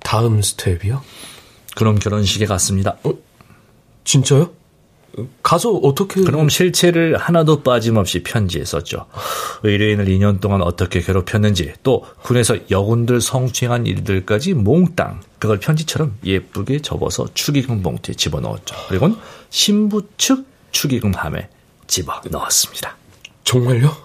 다음 0.00 0.42
스텝이요? 0.42 1.02
그럼 1.76 1.98
결혼식에 1.98 2.46
갔습니다. 2.46 2.96
어? 3.04 3.12
진짜요? 4.04 4.50
가서 5.42 5.72
어떻게? 5.72 6.22
그럼 6.22 6.48
실체를 6.48 7.16
하나도 7.16 7.62
빠짐없이 7.62 8.22
편지에 8.22 8.64
썼죠. 8.64 9.06
의뢰인을 9.62 10.06
2년 10.06 10.40
동안 10.40 10.62
어떻게 10.62 11.00
괴롭혔는지, 11.00 11.72
또 11.82 12.04
군에서 12.22 12.56
여군들 12.70 13.20
성추행한 13.20 13.86
일들까지 13.86 14.54
몽땅 14.54 15.22
그걸 15.38 15.58
편지처럼 15.58 16.16
예쁘게 16.24 16.82
접어서 16.82 17.26
축의금 17.32 17.82
봉투에 17.82 18.14
집어넣었죠. 18.14 18.74
그리고 18.88 19.10
신부 19.50 20.02
측 20.18 20.44
축의금 20.70 21.14
함에 21.14 21.48
집어 21.86 22.20
넣었습니다. 22.30 22.96
정말요? 23.44 23.96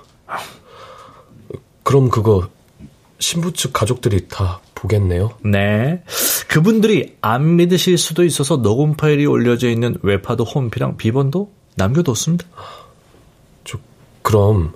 그럼 1.84 2.10
그거 2.10 2.50
신부 3.20 3.52
측 3.54 3.74
가족들이 3.74 4.28
다 4.28 4.62
보겠네요. 4.82 5.32
네. 5.44 6.04
그분들이 6.48 7.16
안 7.22 7.56
믿으실 7.56 7.98
수도 7.98 8.24
있어서 8.24 8.62
녹음 8.62 8.96
파일이 8.96 9.26
올려져 9.26 9.70
있는 9.70 9.96
웹하드 10.02 10.42
홈피랑 10.42 10.98
비번도 10.98 11.52
남겨뒀습니다. 11.76 12.46
저, 13.64 13.78
그럼 14.22 14.74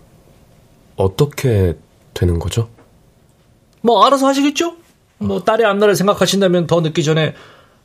어떻게 0.96 1.76
되는 2.14 2.40
거죠? 2.40 2.70
뭐 3.82 4.06
알아서 4.06 4.28
하시겠죠? 4.28 4.76
뭐 5.18 5.44
딸의 5.44 5.66
앞날을 5.66 5.96
생각하신다면 5.96 6.68
더 6.68 6.82
늦기 6.82 7.04
전에 7.04 7.34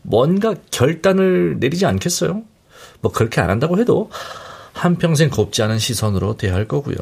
뭔가 0.03 0.55
결단을 0.71 1.59
내리지 1.59 1.87
않겠어요? 1.87 2.43
뭐 3.01 3.13
그렇게 3.13 3.41
안 3.41 3.51
한다고 3.51 3.79
해도 3.79 4.11
한평생 4.73 5.31
곱지 5.31 5.63
않은 5.63 5.79
시선으로 5.79 6.37
대할 6.37 6.69
거고요. 6.69 6.97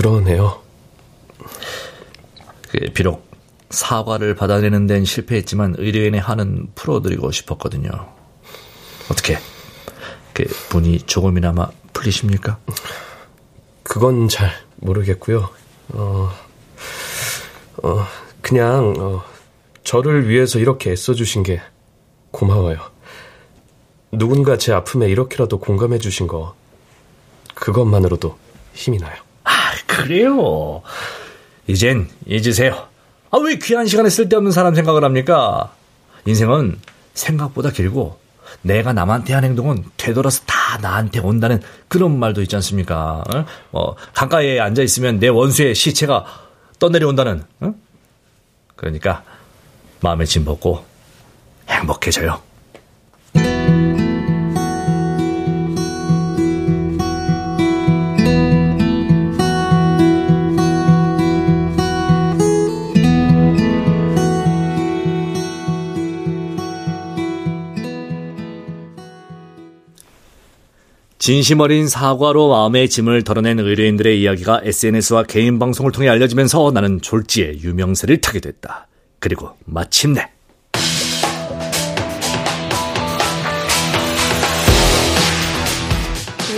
그러네요. 0.00 0.62
비록 2.94 3.28
사과를 3.68 4.34
받아내는 4.34 4.86
데는 4.86 5.04
실패했지만 5.04 5.74
의뢰인의 5.76 6.22
한은 6.22 6.68
풀어드리고 6.74 7.30
싶었거든요. 7.30 7.90
어떻게 9.10 9.36
그 10.32 10.44
분이 10.70 11.00
조금이나마 11.00 11.68
풀리십니까? 11.92 12.58
그건 13.82 14.28
잘 14.28 14.50
모르겠고요. 14.76 15.50
어, 15.90 16.30
어 17.82 18.06
그냥 18.40 18.94
어, 18.96 19.22
저를 19.84 20.30
위해서 20.30 20.58
이렇게 20.58 20.92
애써주신 20.92 21.42
게 21.42 21.60
고마워요. 22.30 22.78
누군가 24.12 24.56
제 24.56 24.72
아픔에 24.72 25.10
이렇게라도 25.10 25.60
공감해 25.60 25.98
주신 25.98 26.26
거 26.26 26.54
그것만으로도 27.54 28.38
힘이 28.72 28.96
나요. 28.96 29.29
그래요. 30.02 30.82
이젠 31.66 32.08
잊으세요. 32.26 32.88
아, 33.30 33.38
왜 33.38 33.56
귀한 33.56 33.86
시간에 33.86 34.10
쓸데없는 34.10 34.52
사람 34.52 34.74
생각을 34.74 35.04
합니까? 35.04 35.72
인생은 36.26 36.78
생각보다 37.14 37.70
길고 37.70 38.18
내가 38.62 38.92
남한테 38.92 39.32
한 39.34 39.44
행동은 39.44 39.84
되돌아서 39.96 40.42
다 40.46 40.78
나한테 40.78 41.20
온다는 41.20 41.62
그런 41.88 42.18
말도 42.18 42.42
있지 42.42 42.56
않습니까? 42.56 43.22
어? 43.32 43.44
어, 43.72 43.94
강가에 44.14 44.58
앉아 44.58 44.82
있으면 44.82 45.18
내 45.18 45.28
원수의 45.28 45.74
시체가 45.74 46.24
떠내려온다는. 46.78 47.44
어? 47.60 47.74
그러니까 48.76 49.22
마음에 50.00 50.24
짐 50.24 50.44
벗고 50.44 50.84
행복해져요. 51.68 52.42
진심 71.20 71.60
어린 71.60 71.86
사과로 71.86 72.48
마음의 72.48 72.88
짐을 72.88 73.24
덜어낸 73.24 73.58
의뢰인들의 73.58 74.22
이야기가 74.22 74.62
SNS와 74.64 75.24
개인 75.24 75.58
방송을 75.58 75.92
통해 75.92 76.08
알려지면서 76.08 76.70
나는 76.72 77.02
졸지에 77.02 77.58
유명세를 77.58 78.22
타게 78.22 78.40
됐다. 78.40 78.86
그리고 79.18 79.50
마침내 79.66 80.26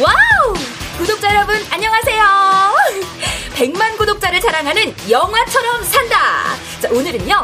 와우! 0.00 0.54
구독자 0.96 1.34
여러분 1.34 1.56
안녕하세요. 1.68 2.24
100만 3.58 3.98
구독자를 3.98 4.40
자랑하는 4.40 4.94
영화처럼 5.10 5.82
산다. 5.82 6.54
자, 6.80 6.88
오늘은요. 6.88 7.34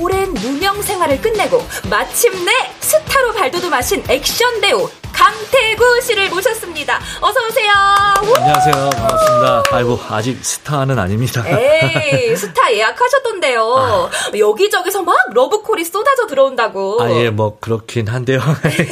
오랜 0.00 0.32
무명 0.32 0.80
생활을 0.80 1.20
끝내고 1.20 1.62
마침내 1.90 2.50
스타로 2.80 3.32
발돋움하신 3.34 4.04
액션 4.08 4.58
배우 4.62 4.88
가 4.88 5.05
강태구 5.26 6.00
씨를 6.02 6.30
모셨습니다. 6.30 7.00
어서 7.20 7.46
오세요. 7.48 7.72
안녕하세요. 8.36 8.90
반갑습니다. 8.90 9.62
아이고 9.72 9.98
아직 10.08 10.44
스타는 10.44 11.00
아닙니다. 11.00 11.42
에이 11.48 12.36
스타 12.36 12.72
예약하셨던데요. 12.72 13.74
아. 13.76 14.10
여기저기서 14.38 15.02
막 15.02 15.16
러브콜이 15.34 15.84
쏟아져 15.84 16.28
들어온다고. 16.28 17.02
아예 17.02 17.30
뭐 17.30 17.58
그렇긴 17.58 18.06
한데요. 18.06 18.38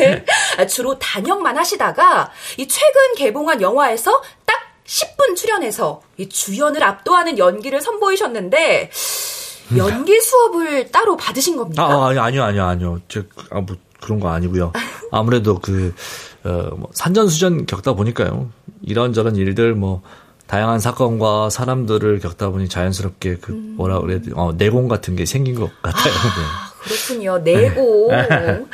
주로 0.69 0.99
단역만 0.99 1.57
하시다가 1.57 2.33
이 2.57 2.67
최근 2.67 3.15
개봉한 3.17 3.63
영화에서 3.63 4.21
딱 4.45 4.57
10분 4.85 5.37
출연해서 5.37 6.03
이 6.17 6.29
주연을 6.29 6.83
압도하는 6.83 7.39
연기를 7.39 7.81
선보이셨는데 7.81 8.91
연기 9.77 10.21
수업을 10.21 10.91
따로 10.91 11.17
받으신 11.17 11.57
겁니까? 11.57 11.85
아, 11.85 12.09
아니, 12.09 12.19
아니요, 12.19 12.43
아니요, 12.43 12.65
아니요. 12.67 13.01
저, 13.09 13.21
아, 13.51 13.61
뭐, 13.61 13.77
그런 14.05 14.21
거 14.21 14.29
아니고요. 14.29 14.73
아무래도 15.11 15.59
그, 15.59 15.95
어, 16.45 16.69
뭐, 16.77 16.91
산전수전 16.93 17.65
겪다 17.67 17.95
보니까요. 17.95 18.51
이런저런 18.83 19.37
일들, 19.37 19.75
뭐, 19.75 20.03
다양한 20.47 20.79
사건과 20.79 21.49
사람들을 21.49 22.19
겪다 22.19 22.51
보니 22.51 22.69
자연스럽게 22.69 23.39
그, 23.41 23.53
음. 23.53 23.75
뭐라 23.79 24.01
그래야 24.01 24.21
돼, 24.21 24.31
어, 24.35 24.53
내공 24.53 24.89
같은 24.89 25.17
게 25.17 25.25
생긴 25.25 25.55
것 25.55 25.71
같아요. 25.81 26.13
아, 26.13 26.73
네. 26.83 26.95
그렇군요. 26.95 27.39
내공. 27.39 28.09
네. 28.11 28.65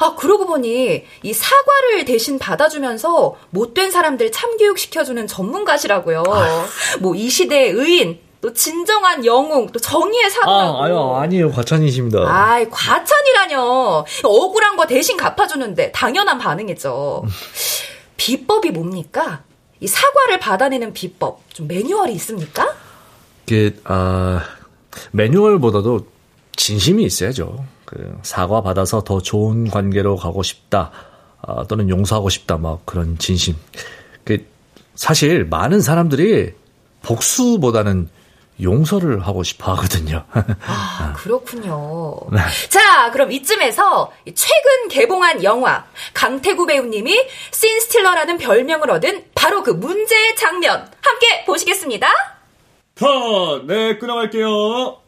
아, 0.00 0.14
그러고 0.16 0.46
보니 0.46 1.04
이 1.22 1.32
사과를 1.32 2.04
대신 2.04 2.38
받아주면서 2.38 3.36
못된 3.50 3.90
사람들 3.92 4.32
참교육 4.32 4.78
시켜주는 4.78 5.26
전문가시라고요. 5.26 6.24
뭐이 7.00 7.30
시대의 7.30 7.70
의인, 7.70 8.18
또 8.40 8.52
진정한 8.52 9.24
영웅, 9.24 9.66
또 9.68 9.78
정의의 9.78 10.30
사도라고. 10.30 10.78
아, 10.78 10.84
아유, 10.84 10.98
아니에요. 11.16 11.50
과찬이십니다. 11.50 12.20
아이, 12.26 12.68
과찬이라뇨. 12.70 14.04
억울한 14.22 14.76
거 14.76 14.86
대신 14.86 15.16
갚아주는데 15.16 15.92
당연한 15.92 16.38
반응이죠. 16.38 17.24
비법이 18.16 18.70
뭡니까? 18.70 19.42
이 19.80 19.86
사과를 19.86 20.38
받아내는 20.38 20.92
비법, 20.92 21.40
좀 21.52 21.66
매뉴얼이 21.68 22.12
있습니까? 22.14 22.74
그, 23.46 23.80
아, 23.84 24.42
매뉴얼보다도 25.12 26.06
진심이 26.56 27.04
있어야죠. 27.04 27.64
그 27.84 28.18
사과 28.22 28.62
받아서 28.62 29.04
더 29.04 29.20
좋은 29.20 29.68
관계로 29.70 30.16
가고 30.16 30.42
싶다. 30.42 30.90
아, 31.42 31.64
또는 31.68 31.88
용서하고 31.88 32.28
싶다. 32.28 32.56
막 32.56 32.84
그런 32.86 33.18
진심. 33.18 33.54
그 34.24 34.44
사실 34.94 35.44
많은 35.44 35.80
사람들이 35.80 36.52
복수보다는 37.02 38.08
용서를 38.62 39.26
하고 39.26 39.42
싶어 39.42 39.72
하거든요. 39.74 40.24
아, 40.66 41.14
그렇군요. 41.18 42.16
네. 42.32 42.40
자, 42.68 43.10
그럼 43.10 43.32
이쯤에서 43.32 44.12
최근 44.34 44.88
개봉한 44.90 45.44
영화 45.44 45.84
강태구 46.14 46.66
배우님이 46.66 47.26
씬스틸러라는 47.52 48.38
별명을 48.38 48.90
얻은 48.90 49.24
바로 49.34 49.62
그 49.62 49.70
문제의 49.70 50.36
장면 50.36 50.90
함께 51.02 51.44
보시겠습니다. 51.44 52.08
터, 52.94 53.62
네, 53.66 53.98
끊어갈게요. 53.98 54.98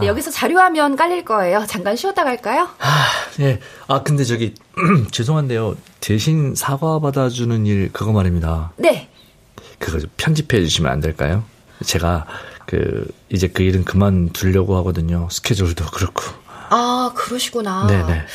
네, 0.00 0.06
여기서 0.06 0.30
자료화면 0.30 0.96
깔릴 0.96 1.24
거예요. 1.24 1.64
잠깐 1.66 1.96
쉬었다 1.96 2.24
갈까요? 2.24 2.68
아, 2.78 3.06
네. 3.38 3.60
아, 3.88 4.02
근데 4.02 4.24
저기, 4.24 4.54
죄송한데요. 5.10 5.76
대신 6.00 6.54
사과 6.54 6.98
받아주는 7.00 7.66
일, 7.66 7.92
그거 7.92 8.12
말입니다. 8.12 8.72
네. 8.76 9.08
그거 9.78 9.98
편집해 10.16 10.60
주시면 10.62 10.90
안 10.90 11.00
될까요? 11.00 11.44
제가, 11.84 12.26
그, 12.68 13.10
이제 13.30 13.48
그 13.48 13.62
일은 13.62 13.82
그만두려고 13.82 14.76
하거든요. 14.76 15.26
스케줄도 15.30 15.86
그렇고. 15.86 16.22
아, 16.68 17.12
그러시구나. 17.16 17.86
네네. 17.86 18.26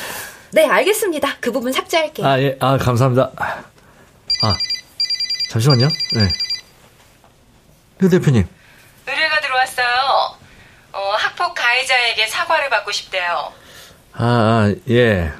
네, 0.53 0.67
알겠습니다. 0.67 1.37
그 1.39 1.51
부분 1.51 1.71
삭제할게요. 1.71 2.25
아, 2.25 2.39
예, 2.41 2.57
아, 2.59 2.77
감사합니다. 2.77 3.31
아, 3.37 4.53
잠시만요. 5.51 5.87
네. 6.15 6.33
류 7.99 8.09
대표님. 8.09 8.47
의뢰가 9.05 9.39
들어왔어요. 9.39 10.37
어, 10.93 11.11
학폭 11.15 11.53
가해자에게 11.53 12.25
사과를 12.25 12.71
받고 12.71 12.91
싶대요. 12.91 13.53
아, 14.13 14.23
아 14.23 14.75
예. 14.89 15.31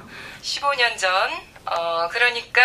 15년 0.44 0.98
전, 1.00 1.12
어, 1.66 2.08
그러니까 2.10 2.62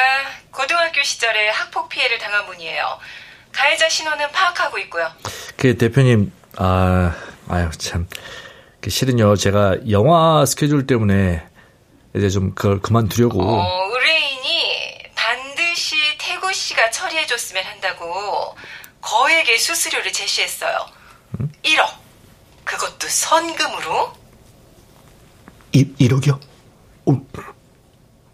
고등학교 0.51 1.03
시절에 1.03 1.49
학폭 1.49 1.89
피해를 1.89 2.19
당한 2.19 2.45
분이에요. 2.45 2.99
가해자 3.59 3.89
신원은 3.89 4.31
파악하고 4.31 4.79
있고요. 4.79 5.11
그 5.57 5.77
대표님, 5.77 6.33
아, 6.59 7.13
아유 7.49 7.69
참, 7.77 8.09
그 8.81 8.89
실은요 8.89 9.35
제가 9.35 9.91
영화 9.91 10.47
스케줄 10.47 10.87
때문에 10.87 11.45
이제 12.15 12.31
좀 12.31 12.55
그걸 12.55 12.81
그만두려고. 12.81 13.43
어, 13.43 13.89
의뢰인이 13.91 14.99
반드시 15.17 15.97
태구 16.19 16.53
씨가 16.53 16.91
처리해줬으면 16.91 17.65
한다고 17.65 18.55
거액의 19.01 19.59
수수료를 19.59 20.13
제시했어요. 20.13 20.77
음? 21.41 21.51
1억. 21.65 21.91
그것도 22.63 23.09
선금으로? 23.09 24.13
이, 25.73 25.85
1억이요? 25.97 26.41
어, 27.07 27.27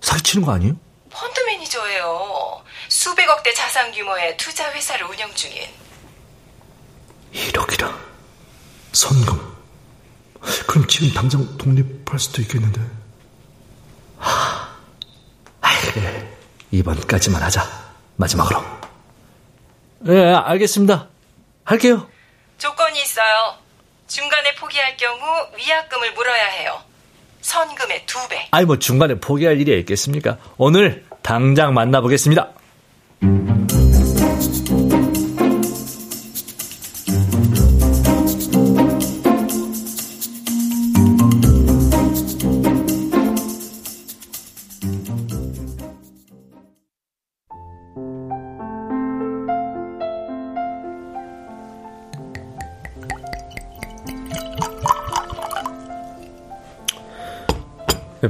사기치는 0.02 0.44
거 0.44 0.52
아니에요? 0.52 0.76
펀드 1.08 1.40
매니저예요. 1.40 2.62
수백억 2.94 3.42
대 3.42 3.52
자산 3.52 3.90
규모의 3.90 4.36
투자 4.36 4.70
회사를 4.70 5.04
운영 5.06 5.28
중인. 5.34 5.68
1억이라. 7.32 7.92
선금. 8.92 9.56
그럼 10.68 10.86
지금 10.86 11.12
당장 11.12 11.58
독립할 11.58 12.20
수도 12.20 12.40
있겠는데. 12.42 12.80
하, 14.18 14.68
이번까지만 16.70 17.42
하자. 17.42 17.68
마지막으로. 18.14 18.62
네, 19.98 20.32
알겠습니다. 20.32 21.08
할게요. 21.64 22.08
조건이 22.58 23.02
있어요. 23.02 23.58
중간에 24.06 24.54
포기할 24.54 24.96
경우 24.96 25.20
위약금을 25.58 26.12
물어야 26.12 26.44
해요. 26.44 26.80
선금의 27.40 28.06
두 28.06 28.28
배. 28.28 28.46
아이 28.52 28.64
뭐 28.64 28.78
중간에 28.78 29.18
포기할 29.18 29.60
일이 29.60 29.80
있겠습니까? 29.80 30.38
오늘 30.58 31.04
당장 31.22 31.74
만나보겠습니다. 31.74 32.63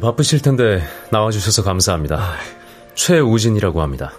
바쁘실 0.05 0.43
텐데 0.43 0.83
나와주셔서 1.11 1.63
감사합니다. 1.63 2.17
아... 2.17 2.37
최우진이라고 2.95 3.81
합니다. 3.81 4.13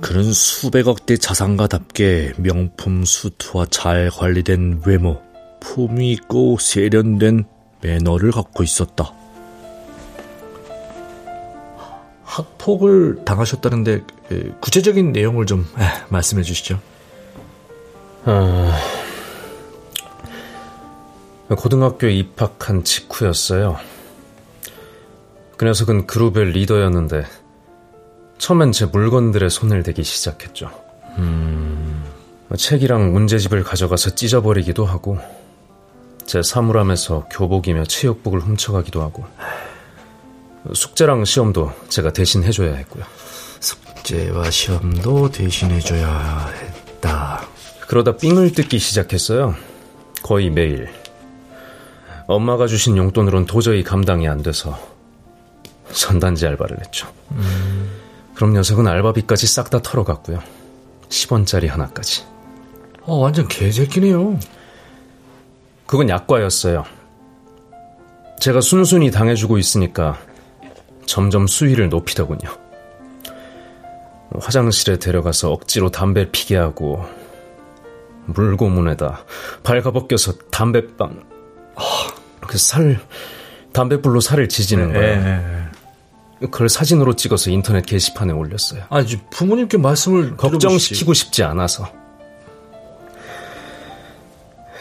그는 0.00 0.32
수백억대 0.32 1.16
자산가답게 1.16 2.34
명품 2.38 3.04
수트와 3.04 3.66
잘 3.66 4.08
관리된 4.10 4.82
외모, 4.86 5.20
품위 5.60 6.12
있고 6.12 6.56
세련된 6.60 7.44
매너를 7.82 8.30
갖고 8.30 8.62
있었다. 8.62 9.12
학폭을 12.22 13.24
당하셨다는데 13.24 14.02
구체적인 14.60 15.12
내용을 15.12 15.44
좀 15.46 15.66
말씀해 16.08 16.44
주시죠. 16.44 16.80
아... 18.24 18.97
고등학교 21.56 22.08
입학한 22.08 22.84
직후였어요. 22.84 23.78
그 25.56 25.64
녀석은 25.64 26.06
그룹의 26.06 26.52
리더였는데 26.52 27.24
처음엔 28.38 28.72
제 28.72 28.86
물건들에 28.86 29.48
손을 29.48 29.82
대기 29.82 30.04
시작했죠. 30.04 30.70
음... 31.18 32.04
책이랑 32.56 33.12
문제집을 33.12 33.62
가져가서 33.62 34.14
찢어버리기도 34.14 34.86
하고 34.86 35.18
제 36.24 36.42
사물함에서 36.42 37.28
교복이며 37.30 37.84
체육복을 37.84 38.40
훔쳐가기도 38.40 39.02
하고 39.02 39.24
숙제랑 40.72 41.24
시험도 41.24 41.72
제가 41.88 42.12
대신 42.12 42.44
해줘야 42.44 42.74
했고요. 42.74 43.04
숙제와 43.60 44.50
시험도 44.50 45.30
대신 45.30 45.70
해줘야 45.70 46.48
했다. 46.48 47.46
그러다 47.86 48.16
삥을 48.16 48.52
뜯기 48.52 48.78
시작했어요. 48.78 49.54
거의 50.22 50.50
매일. 50.50 50.88
엄마가 52.28 52.66
주신 52.66 52.96
용돈으론 52.98 53.46
도저히 53.46 53.82
감당이 53.82 54.28
안 54.28 54.42
돼서 54.42 54.78
전단지 55.92 56.46
알바를 56.46 56.78
했죠. 56.80 57.08
음. 57.32 57.90
그럼 58.34 58.52
녀석은 58.52 58.86
알바비까지 58.86 59.46
싹 59.46 59.70
다 59.70 59.80
털어갔고요. 59.80 60.38
10원짜리 61.08 61.68
하나까지. 61.68 62.24
어, 63.04 63.16
완전 63.16 63.48
개새끼네요. 63.48 64.38
그건 65.86 66.10
약과였어요. 66.10 66.84
제가 68.40 68.60
순순히 68.60 69.10
당해주고 69.10 69.56
있으니까 69.56 70.18
점점 71.06 71.46
수위를 71.46 71.88
높이더군요. 71.88 72.50
화장실에 74.38 74.98
데려가서 74.98 75.50
억지로 75.50 75.90
담배 75.90 76.30
피게 76.30 76.56
하고 76.56 77.06
물고문에다 78.26 79.24
발가벗겨서 79.62 80.34
담배빵 80.50 81.24
그 82.48 82.58
살 82.58 82.98
담배불로 83.72 84.20
살을 84.20 84.48
지지는 84.48 84.88
네, 84.88 84.94
거예요. 84.94 85.22
네, 85.22 85.64
그걸 86.40 86.68
사진으로 86.68 87.14
찍어서 87.14 87.50
인터넷 87.50 87.84
게시판에 87.86 88.32
올렸어요. 88.32 88.82
아니 88.88 89.16
부모님께 89.30 89.78
말씀을 89.78 90.36
걱정시키고 90.36 91.14
싶지 91.14 91.44
않아서. 91.44 91.88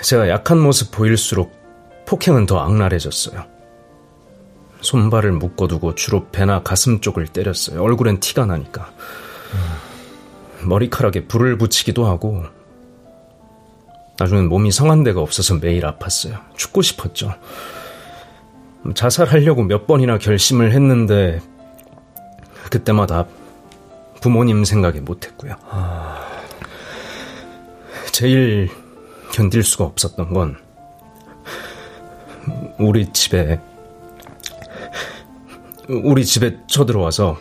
제가 0.01 0.29
약한 0.29 0.59
모습 0.59 0.91
보일수록 0.91 1.51
폭행은 2.05 2.45
더 2.45 2.59
악랄해졌어요. 2.59 3.43
손발을 4.81 5.31
묶어두고 5.33 5.95
주로 5.95 6.27
배나 6.29 6.61
가슴 6.63 7.01
쪽을 7.01 7.27
때렸어요. 7.27 7.81
얼굴엔 7.81 8.19
티가 8.19 8.45
나니까. 8.45 8.91
머리카락에 10.63 11.25
불을 11.27 11.57
붙이기도 11.57 12.05
하고 12.05 12.43
나중엔 14.19 14.49
몸이 14.49 14.71
성한 14.71 15.03
데가 15.03 15.21
없어서 15.21 15.55
매일 15.55 15.83
아팠어요. 15.83 16.39
죽고 16.55 16.81
싶었죠. 16.81 17.33
자살하려고 18.95 19.63
몇 19.63 19.85
번이나 19.85 20.17
결심을 20.17 20.71
했는데 20.71 21.39
그때마다 22.69 23.25
부모님 24.21 24.63
생각에 24.63 24.99
못했고요. 24.99 25.55
제일 28.11 28.69
견딜 29.31 29.63
수가 29.63 29.83
없었던 29.85 30.33
건 30.33 30.57
우리 32.79 33.11
집에 33.13 33.59
우리 35.87 36.25
집에 36.25 36.57
쳐들어와서 36.67 37.37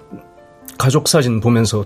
가족 0.76 1.08
사진 1.08 1.40
보면서 1.40 1.84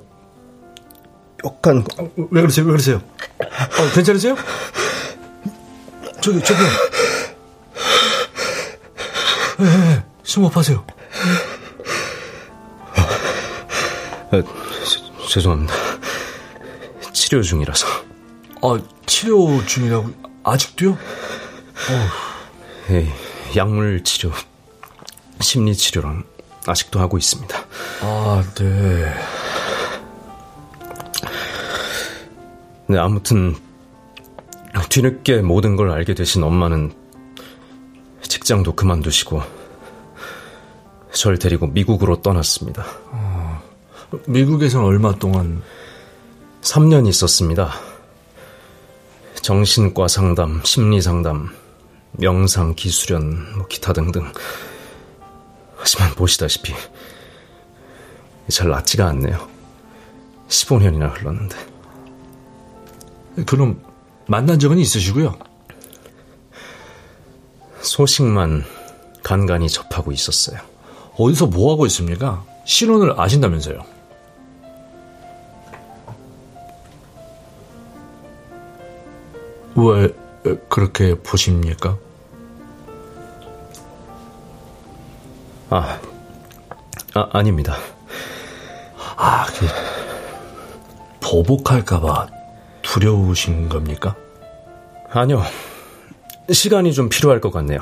거. 1.42 2.10
왜 2.30 2.40
그러세요? 2.42 2.66
왜 2.66 2.72
그러세요? 2.72 3.02
어, 3.40 3.94
괜찮으세요? 3.94 4.36
저기 6.20 6.42
저기요. 6.42 6.66
네, 9.58 9.64
네, 9.64 10.04
심호흡하세요. 10.22 10.84
아, 14.32 14.42
죄송합니다. 15.28 15.74
치료 17.12 17.42
중이라서. 17.42 17.86
아, 18.62 18.78
치료 19.06 19.64
중이라고 19.66 20.10
아직도요? 20.44 20.90
어. 20.92 22.90
예, 22.90 23.12
약물 23.56 24.02
치료, 24.04 24.32
심리 25.40 25.74
치료랑 25.74 26.24
아직도 26.66 27.00
하고 27.00 27.16
있습니다. 27.18 27.64
아, 28.02 28.44
네. 28.56 29.14
네, 32.90 32.98
아무튼 32.98 33.54
뒤늦게 34.88 35.42
모든 35.42 35.76
걸 35.76 35.92
알게 35.92 36.12
되신 36.14 36.42
엄마는 36.42 36.92
직장도 38.20 38.74
그만두시고 38.74 39.40
절 41.12 41.38
데리고 41.38 41.68
미국으로 41.68 42.20
떠났습니다. 42.20 42.84
어, 43.12 43.62
미국에서는 44.26 44.84
얼마 44.84 45.14
동안? 45.14 45.62
3년 46.62 47.06
있었습니다. 47.06 47.70
정신과 49.40 50.08
상담, 50.08 50.60
심리 50.64 51.00
상담, 51.00 51.48
명상, 52.10 52.74
기수련, 52.74 53.56
뭐 53.56 53.68
기타 53.68 53.92
등등. 53.92 54.32
하지만 55.76 56.10
보시다시피 56.16 56.74
잘 58.48 58.68
낫지가 58.68 59.06
않네요. 59.06 59.48
15년이나 60.48 61.16
흘렀는데. 61.16 61.69
그럼 63.46 63.82
만난 64.26 64.58
적은 64.58 64.78
있으시고요? 64.78 65.36
소식만 67.80 68.64
간간히 69.22 69.68
접하고 69.68 70.12
있었어요. 70.12 70.60
어디서 71.16 71.46
뭐 71.46 71.72
하고 71.72 71.86
있습니까? 71.86 72.44
신혼을 72.64 73.20
아신다면서요? 73.20 73.84
왜 79.76 80.08
그렇게 80.68 81.14
보십니까? 81.14 81.96
아, 85.70 86.00
아 87.14 87.28
아닙니다. 87.32 87.76
아, 89.16 89.46
그 89.46 89.66
보복할까봐 91.20 92.39
두려우신 92.90 93.68
겁니까? 93.68 94.16
아니요. 95.12 95.44
시간이 96.50 96.92
좀 96.92 97.08
필요할 97.08 97.40
것 97.40 97.52
같네요. 97.52 97.78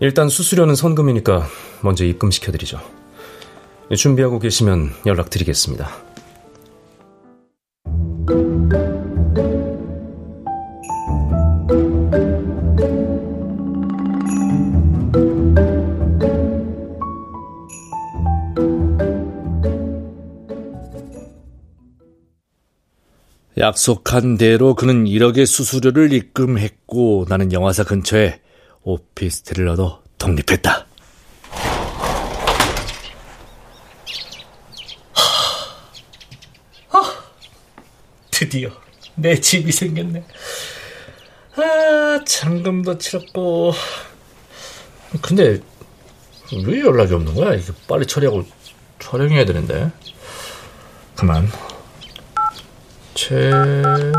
일단 0.00 0.28
수수료는 0.28 0.74
선금이니까 0.74 1.46
먼저 1.80 2.04
입금시켜드리죠. 2.04 2.78
준비하고 3.96 4.38
계시면 4.38 4.92
연락드리겠습니다. 5.06 6.09
약속한 23.70 24.36
대로 24.36 24.74
그는 24.74 25.04
1억의 25.04 25.46
수수료를 25.46 26.12
입금했고 26.12 27.26
나는 27.28 27.52
영화사 27.52 27.84
근처에 27.84 28.40
오피스텔을 28.82 29.68
얻어 29.68 30.02
독립했다. 30.18 30.86
아, 36.90 37.22
드디어 38.32 38.70
내 39.14 39.40
집이 39.40 39.70
생겼네. 39.70 40.24
아, 41.54 42.24
잔금도 42.26 42.98
치렀고. 42.98 43.72
근데 45.22 45.60
왜 46.66 46.80
연락이 46.80 47.14
없는 47.14 47.36
거야? 47.36 47.54
이게 47.54 47.72
빨리 47.86 48.04
처리하고 48.04 48.44
촬영해야 48.98 49.44
되는데. 49.44 49.92
그만. 51.14 51.48
최우진 53.14 54.12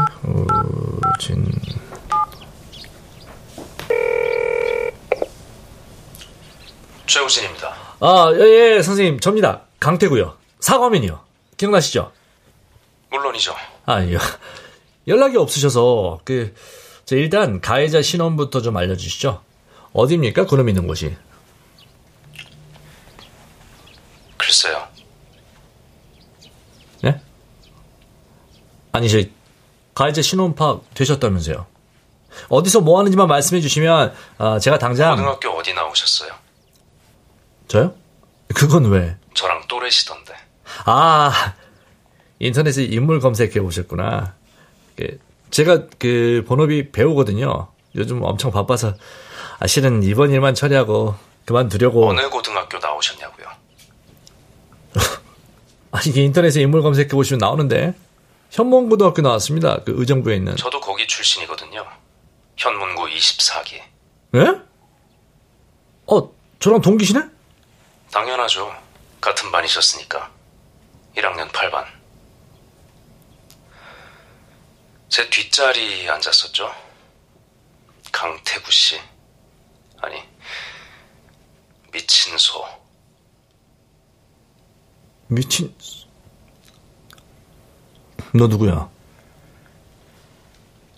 최우진입니다. 7.08 7.76
아, 8.00 8.32
예, 8.36 8.76
예, 8.78 8.82
선생님, 8.82 9.20
접니다. 9.20 9.64
강태구요. 9.80 10.38
사과면이요. 10.60 11.20
기억나시죠? 11.58 12.12
물론이죠. 13.10 13.54
아, 13.86 14.02
예. 14.04 14.18
연락이 15.08 15.36
없으셔서, 15.38 16.22
그, 16.24 16.56
저 17.06 17.16
일단 17.18 17.60
가해자 17.60 18.02
신원부터 18.02 18.62
좀 18.62 18.78
알려주시죠. 18.78 19.42
어디입니까? 19.94 20.46
그놈 20.46 20.70
있는 20.70 20.88
곳이. 20.88 21.16
글쎄요. 24.38 24.88
네? 27.04 27.20
아니, 28.92 29.10
저, 29.10 29.22
가해자 29.94 30.22
신원 30.22 30.56
파악 30.56 30.94
되셨다면서요. 30.94 31.66
어디서 32.50 32.82
뭐 32.82 33.00
하는지만 33.00 33.28
말씀해 33.28 33.62
주시면, 33.62 34.14
아, 34.38 34.60
제가 34.60 34.78
당장. 34.78 35.16
고등학교 35.16 35.50
어디 35.50 35.74
나오셨어요? 35.74 36.32
저요? 37.68 37.94
그건 38.54 38.86
왜? 38.86 39.18
저랑 39.34 39.64
또래시던데. 39.68 40.34
아, 40.86 41.54
인터넷에 42.39 42.84
인물 42.84 43.20
검색해 43.20 43.62
보셨구나. 43.62 44.36
그, 44.98 45.20
제가 45.52 45.88
그 46.00 46.44
본업이 46.48 46.92
배우거든요. 46.92 47.68
요즘 47.96 48.24
엄청 48.24 48.52
바빠서 48.52 48.94
아, 49.60 49.68
실은 49.68 50.02
이번 50.04 50.32
일만 50.32 50.56
처리하고 50.56 51.16
그만두려고. 51.46 52.10
어느 52.10 52.30
고등학교 52.30 52.78
나오셨냐고요? 52.80 53.48
아, 55.92 56.00
이게 56.06 56.24
인터넷에 56.24 56.62
인물 56.62 56.82
검색해 56.82 57.10
보시면 57.10 57.39
나오는데 57.39 57.94
현몽고등학교 58.52 59.22
나왔습니다. 59.22 59.82
그 59.84 59.93
의정부에 59.97 60.36
있는. 60.36 60.56
저도 60.58 60.80
거기 60.82 61.08
출신이거든요. 61.08 61.88
현문고 62.58 63.08
24기. 63.08 63.82
예? 64.36 64.62
어, 66.08 66.34
저랑 66.60 66.82
동기시네? 66.82 67.22
당연하죠. 68.12 68.76
같은 69.22 69.52
반이셨으니까. 69.52 70.30
1학년 71.16 71.49
8반. 71.52 71.86
제 75.08 75.30
뒷자리에 75.30 76.10
앉았었죠. 76.10 76.74
강태구 78.12 78.72
씨. 78.72 78.99
아니, 80.02 80.22
미친 81.91 82.38
소. 82.38 82.66
미친. 85.28 85.74
너 88.34 88.48
누구야? 88.48 88.90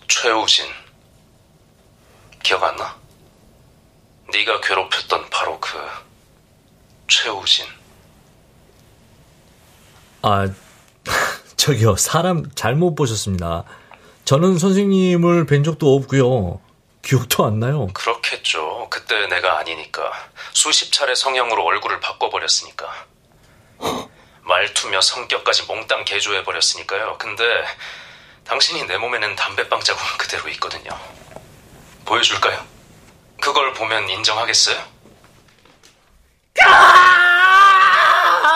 최우진. 0.08 0.66
기억 2.42 2.62
안 2.62 2.76
나? 2.76 2.96
네가 4.32 4.60
괴롭혔던 4.60 5.30
바로 5.30 5.58
그 5.60 5.76
최우진. 7.08 7.66
아, 10.22 10.48
저기요. 11.56 11.96
사람 11.96 12.48
잘못 12.54 12.94
보셨습니다. 12.94 13.64
저는 14.24 14.58
선생님을 14.58 15.46
뵌 15.46 15.62
적도 15.64 15.94
없고요. 15.94 16.60
기억도 17.02 17.44
안 17.44 17.58
나요. 17.60 17.88
그렇겠죠. 17.92 18.88
그때 18.90 19.26
내가 19.26 19.58
아니니까. 19.58 20.10
수십 20.54 20.90
차례 20.92 21.14
성형으로 21.14 21.62
얼굴을 21.64 22.00
바꿔버렸으니까. 22.00 23.06
말투며 24.46 25.00
성격까지 25.00 25.64
몽땅 25.64 26.04
개조해버렸으니까요. 26.04 27.16
근데 27.18 27.44
당신이 28.46 28.86
내 28.86 28.98
몸에는 28.98 29.36
담배빵 29.36 29.80
자국은 29.80 30.18
그대로 30.18 30.48
있거든요. 30.50 30.90
보여줄까요? 32.04 32.62
그걸 33.40 33.72
보면 33.72 34.08
인정하겠어요? 34.08 34.76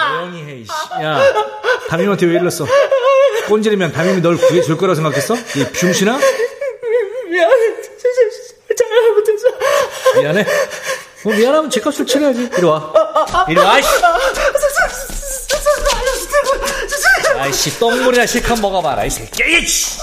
조용히 0.09 0.43
해, 0.45 0.57
이씨. 0.61 0.70
야, 1.03 1.20
담임한테 1.89 2.26
왜 2.26 2.34
이랬어? 2.34 2.66
꼰지르면 3.49 3.93
담임이 3.93 4.20
널 4.20 4.36
구해줄 4.36 4.76
거라고 4.76 4.95
생각했어? 4.95 5.34
이 5.34 5.64
병신아? 5.72 6.18
미안해. 7.30 7.74
잘못했어. 8.76 9.49
미안해? 10.20 10.45
뭐 11.24 11.34
미안하면 11.34 11.70
제값을 11.70 12.07
치러야지. 12.07 12.51
이리 12.57 12.64
와. 12.64 12.93
이리 13.49 13.59
와, 13.59 13.78
이씨. 13.78 13.89
아이씨, 17.49 17.78
똥물이나 17.78 18.26
실컷 18.26 18.61
먹어봐라, 18.61 19.07
이 19.07 19.11
새끼야. 19.11 19.46
이씨. 19.59 19.99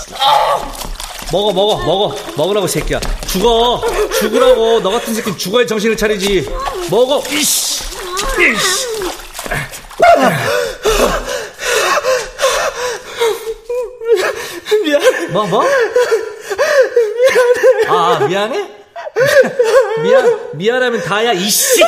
먹어, 1.32 1.54
먹어, 1.54 1.78
먹어. 1.86 2.16
먹으라고, 2.36 2.66
이 2.66 2.70
새끼야. 2.70 3.00
죽어. 3.28 3.84
죽으라고. 4.20 4.80
너 4.82 4.90
같은 4.90 5.14
새끼 5.14 5.38
죽어야 5.38 5.64
정신을 5.68 5.96
차리지. 5.96 6.50
먹어, 6.90 7.22
이씨. 7.30 7.84
이씨. 8.40 8.88
미안해. 14.84 15.28
뭐, 15.28 15.46
뭐? 15.46 15.64
미안해. 17.86 17.88
아, 17.88 18.20
미안해? 18.28 18.70
미안, 20.04 20.50
미안하면 20.54 21.04
다야, 21.04 21.32
이씨! 21.34 21.84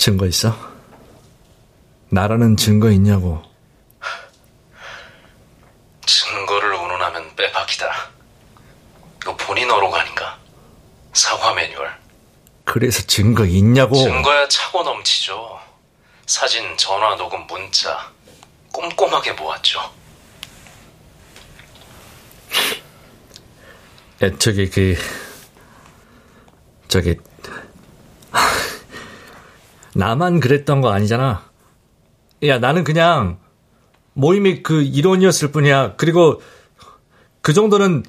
증거 0.00 0.24
있어? 0.24 0.56
나라는 2.08 2.56
증거 2.56 2.90
있냐고. 2.90 3.42
증거를 6.06 6.72
운운하면 6.72 7.36
빼박이다. 7.36 8.10
이거 9.20 9.36
본인 9.36 9.70
어록 9.70 9.94
아닌가? 9.94 10.38
사과 11.12 11.52
매뉴얼. 11.52 11.94
그래서 12.64 13.02
증거 13.02 13.44
있냐고. 13.44 13.94
증거야 13.94 14.48
차고 14.48 14.84
넘치죠. 14.84 15.60
사진, 16.24 16.74
전화, 16.78 17.14
녹음, 17.16 17.46
문자. 17.46 18.10
꼼꼼하게 18.72 19.32
모았죠. 19.32 19.80
야, 24.22 24.30
저기, 24.38 24.70
그, 24.70 24.96
저기, 26.88 27.16
나만 29.94 30.40
그랬던 30.40 30.80
거 30.80 30.90
아니잖아. 30.92 31.48
야, 32.44 32.58
나는 32.58 32.84
그냥 32.84 33.38
모임의 34.14 34.62
그 34.62 34.82
일원이었을 34.82 35.50
뿐이야. 35.52 35.96
그리고 35.96 36.40
그 37.42 37.52
정도는 37.52 38.04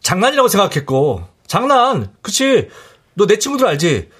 장난이라고 0.00 0.48
생각했고. 0.48 1.28
장난! 1.46 2.14
그치? 2.22 2.70
너 3.14 3.26
내 3.26 3.38
친구들 3.38 3.66
알지? 3.66 4.10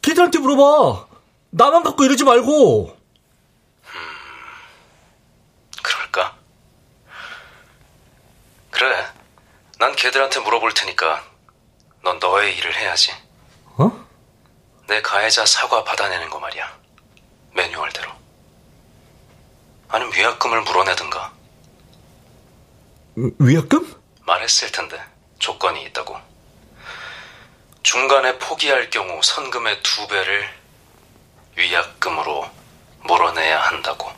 걔들한테 0.00 0.38
물어봐. 0.38 1.06
나만 1.50 1.82
갖고 1.82 2.04
이러지 2.04 2.24
말고. 2.24 2.96
그럴까? 5.82 6.36
그래. 8.70 9.06
난 9.78 9.94
걔들한테 9.96 10.40
물어볼 10.40 10.72
테니까 10.74 11.24
넌 12.04 12.18
너의 12.18 12.56
일을 12.56 12.74
해야지. 12.76 13.12
어? 14.82 14.86
내 14.88 15.00
가해자 15.02 15.46
사과 15.46 15.84
받아내는 15.84 16.30
거 16.30 16.38
말이야. 16.38 16.78
매뉴얼대로. 17.54 18.10
아니면 19.88 20.14
위약금을 20.14 20.62
물어내든가. 20.62 21.32
위약금? 23.38 24.00
말했을 24.24 24.72
텐데 24.72 25.02
조건이 25.38 25.82
있다고. 25.84 26.18
중간에 27.82 28.38
포기할 28.38 28.90
경우 28.90 29.20
선금의 29.22 29.82
두 29.82 30.06
배를 30.08 30.48
위약금으로 31.56 32.50
몰아내야 33.04 33.60
한다고. 33.60 34.10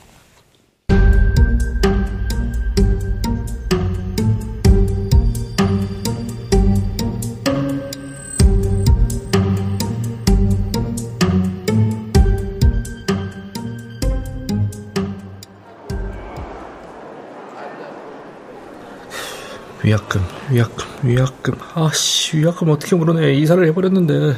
위약금, 19.84 20.24
위약금, 20.50 20.86
위약금. 21.02 21.58
아씨, 21.74 22.38
위약금 22.38 22.70
어떻게 22.70 22.96
물어내? 22.96 23.34
이사를 23.34 23.66
해버렸는데. 23.66 24.34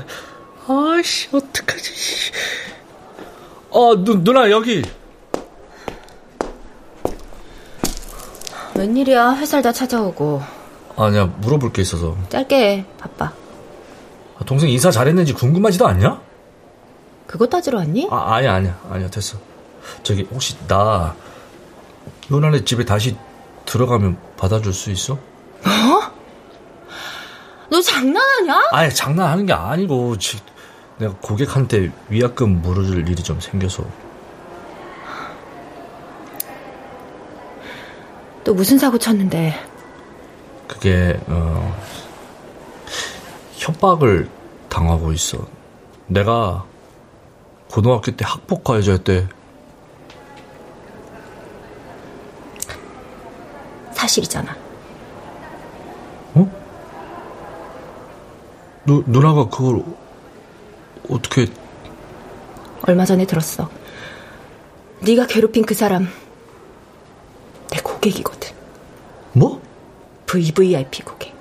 아씨, 0.67 1.29
어떡하지. 1.33 1.93
어, 3.71 3.95
누, 4.05 4.25
누나, 4.25 4.51
여기. 4.51 4.83
웬일이야, 8.75 9.35
회사를 9.37 9.63
다 9.63 9.71
찾아오고. 9.71 10.43
아니야, 10.97 11.27
물어볼 11.27 11.73
게 11.73 11.81
있어서. 11.83 12.17
짧게 12.29 12.57
해, 12.57 12.87
바빠. 12.99 13.27
아, 14.39 14.45
동생 14.45 14.69
이사 14.69 14.91
잘했는지 14.91 15.33
궁금하지도 15.33 15.87
않냐? 15.87 16.21
그거 17.29 17.47
따지러 17.47 17.79
왔니? 17.79 18.09
아, 18.11 18.35
아니야, 18.35 18.55
아니야, 18.55 18.81
아니야, 18.91 19.09
됐어. 19.09 19.39
저기, 20.03 20.27
혹시 20.29 20.57
나, 20.67 21.15
요나네 22.33 22.65
집에 22.65 22.85
다시 22.85 23.17
들어가면 23.65 24.19
받아줄 24.37 24.73
수 24.73 24.91
있어? 24.91 25.17
어? 25.67 26.13
너 27.69 27.81
장난하냐? 27.81 28.69
아니, 28.71 28.95
장난하는 28.95 29.47
게 29.47 29.53
아니고, 29.53 30.17
지, 30.19 30.39
내가 30.99 31.15
고객한테 31.21 31.91
위약금 32.09 32.63
물어줄 32.63 33.09
일이 33.09 33.23
좀 33.23 33.41
생겨서. 33.41 33.85
또 38.45 38.55
무슨 38.55 38.79
사고 38.79 38.97
쳤는데? 38.97 39.61
그게, 40.69 41.19
어, 41.27 41.77
협박을 43.57 44.29
당하고 44.69 45.13
있어. 45.13 45.39
내가 46.07 46.65
고등학교 47.69 48.13
때 48.13 48.25
학폭 48.25 48.63
가해자였대. 48.63 49.29
사실이잖아. 53.93 54.66
누, 58.87 59.03
누나가 59.07 59.49
그걸 59.49 59.83
어떻게 61.09 61.47
얼마 62.83 63.05
전에 63.05 63.27
들었어. 63.27 63.69
네가 65.01 65.27
괴롭힌 65.27 65.65
그 65.65 65.75
사람 65.75 66.09
내 67.71 67.81
고객이거든. 67.83 68.51
뭐? 69.33 69.61
VVIP 70.27 71.03
고객. 71.03 71.35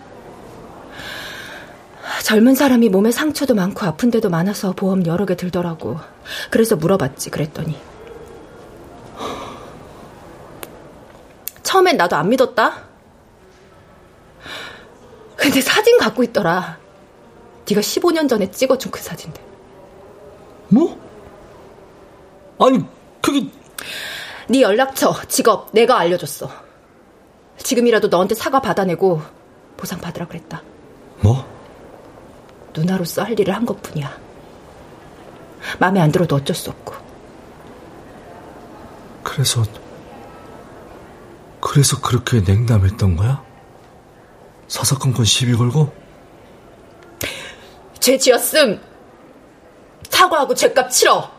젊은 2.24 2.56
사람이 2.56 2.90
몸에 2.90 3.12
상처도 3.12 3.54
많고 3.54 3.86
아픈 3.86 4.10
데도 4.10 4.30
많아서 4.30 4.74
보험 4.74 5.06
여러 5.06 5.26
개 5.26 5.36
들더라고. 5.36 6.00
그래서 6.50 6.76
물어봤지. 6.76 7.30
그랬더니 7.30 7.78
처음엔 11.62 11.98
나도 11.98 12.16
안 12.16 12.30
믿었다. 12.30 12.86
근데 15.36 15.62
사진 15.62 16.00
갖고 16.00 16.24
있더라. 16.24 16.80
네가 17.70 17.82
15년 17.82 18.30
전에 18.30 18.50
찍어준 18.52 18.92
그 18.92 19.02
사진들. 19.02 19.42
뭐? 20.70 20.98
아니, 22.60 22.84
그게 23.22 23.50
네 24.48 24.62
연락처, 24.62 25.14
직업 25.28 25.70
내가 25.72 25.98
알려줬어. 26.00 26.50
지금이라도 27.58 28.10
너한테 28.10 28.36
사과 28.36 28.62
받아내고 28.62 29.22
보상 29.78 30.00
받으라 30.00 30.28
그랬다. 30.28 30.62
뭐? 31.22 31.46
누나로서 32.74 33.24
할 33.24 33.40
일을 33.40 33.56
한 33.56 33.66
것뿐이야. 33.66 34.26
마음에 35.80 36.00
안 36.00 36.12
들어도 36.12 36.36
어쩔 36.36 36.56
수 36.56 36.70
없고. 36.70 36.94
그래서 39.24 39.64
그래서 41.60 42.00
그렇게 42.00 42.42
냉담했던 42.42 43.16
거야? 43.16 43.44
사사건건 44.68 45.26
시비 45.26 45.56
걸고? 45.56 46.05
죄 48.00 48.18
지었음. 48.18 48.82
사과하고 50.10 50.54
죄값 50.56 50.90
치러. 50.92 51.32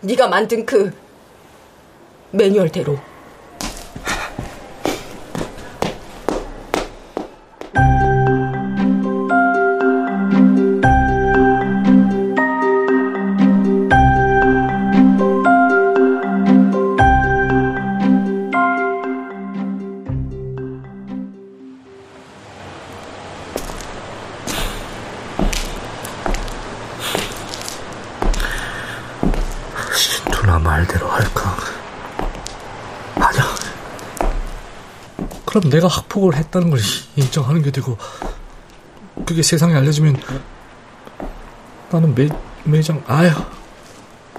네가 0.00 0.28
만든 0.28 0.66
그 0.66 0.92
매뉴얼대로. 2.30 2.98
폭을 36.14 36.36
했다는 36.36 36.70
걸 36.70 36.78
인정하는 37.16 37.60
게 37.60 37.72
되고, 37.72 37.98
그게 39.26 39.42
세상에 39.42 39.74
알려지면, 39.74 40.16
나는 41.90 42.14
매, 42.14 42.28
매장, 42.62 43.02
아휴, 43.08 43.30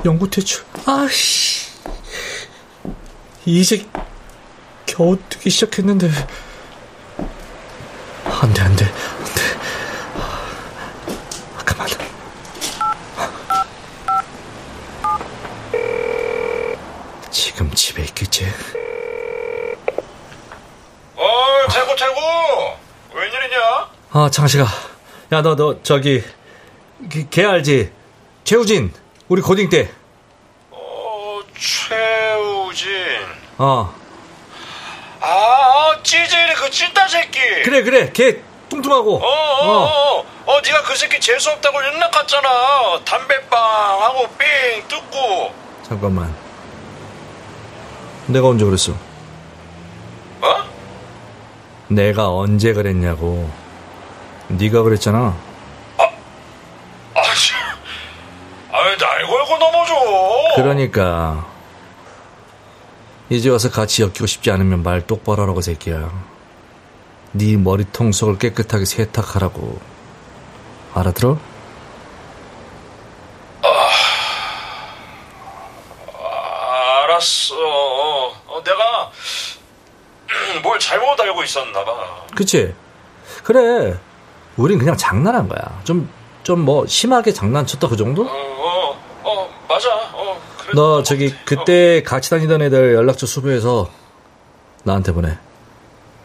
연구 0.05 0.29
퇴출, 0.29 0.63
아씨. 0.85 1.65
이제 3.43 3.85
겨우 4.85 5.17
뛰기 5.27 5.49
시작했는데, 5.49 6.09
안 8.23 8.53
돼, 8.53 8.61
안 8.61 8.75
돼, 8.77 8.85
안 8.85 9.25
돼. 9.35 9.43
그만. 11.65 11.87
지금 17.31 17.69
집에 17.73 18.03
있겠지? 18.03 18.45
어, 21.17 21.67
최고, 21.71 21.95
최고! 21.95 22.21
웬일이냐? 23.13 23.57
아, 24.11 24.24
창식아. 24.35 24.65
야, 25.31 25.41
너, 25.41 25.55
너, 25.55 25.81
저기, 25.81 26.21
걔, 27.09 27.25
걔 27.29 27.45
알지? 27.45 27.89
최우진. 28.43 28.91
우리 29.29 29.41
고딩 29.41 29.69
때. 29.69 29.89
어, 30.71 31.39
최우진. 31.57 32.89
어. 33.57 33.95
아, 35.21 35.25
어, 35.25 36.03
찌질이 36.03 36.53
그 36.53 36.69
찐따 36.69 37.07
새끼. 37.07 37.39
그래, 37.63 37.81
그래. 37.81 38.11
걔 38.11 38.41
뚱뚱하고. 38.67 39.19
어, 39.19 39.25
어, 39.25 39.85
어, 39.85 40.25
어, 40.47 40.61
네가 40.61 40.81
그 40.83 40.97
새끼 40.97 41.17
재수 41.21 41.51
없다고 41.51 41.77
연락 41.77 42.11
갔잖아. 42.11 42.49
담배빵 43.05 43.57
하고 44.03 44.27
삥 44.37 44.85
뜯고. 44.89 45.53
잠깐만. 45.83 46.35
내가 48.27 48.49
언제 48.49 48.65
그랬어? 48.65 48.91
어? 50.41 50.55
내가 51.87 52.35
언제 52.35 52.73
그랬냐고. 52.73 53.49
네가 54.47 54.83
그랬잖아. 54.83 55.35
아씨, 57.15 57.53
아왜 58.71 58.97
날 58.97 59.25
걸고 59.25 59.57
넘어져? 59.57 59.93
그러니까 60.55 61.47
이제 63.29 63.49
와서 63.49 63.71
같이 63.71 64.01
엮이고 64.03 64.25
싶지 64.27 64.51
않으면 64.51 64.83
말 64.83 65.05
똑바로 65.07 65.43
하라고 65.43 65.61
새끼야. 65.61 66.11
네 67.31 67.57
머리통 67.57 68.11
속을 68.11 68.37
깨끗하게 68.37 68.85
세탁하라고. 68.85 69.79
알아들어? 70.93 71.37
아, 76.13 77.03
알았어. 77.03 77.55
어, 77.57 78.61
내가 78.63 79.11
뭘 80.63 80.79
잘못 80.79 81.19
알고 81.19 81.43
있었나 81.43 81.83
봐. 81.83 82.25
그치? 82.35 82.73
그래. 83.43 83.97
우린 84.57 84.79
그냥 84.79 84.95
장난한 84.95 85.47
거야. 85.47 85.81
좀, 85.83 86.09
좀 86.43 86.61
뭐, 86.61 86.85
심하게 86.87 87.33
장난쳤다 87.33 87.87
그 87.87 87.95
정도? 87.97 88.23
어, 88.23 88.27
어, 88.27 88.97
어 89.23 89.49
맞아. 89.67 89.89
어, 90.13 90.39
그래. 90.57 90.71
너 90.75 91.03
저기, 91.03 91.33
그때 91.45 92.01
같이 92.03 92.29
다니던 92.29 92.61
애들 92.61 92.93
연락처 92.93 93.25
수부해서 93.25 93.89
나한테 94.83 95.11
보내. 95.11 95.37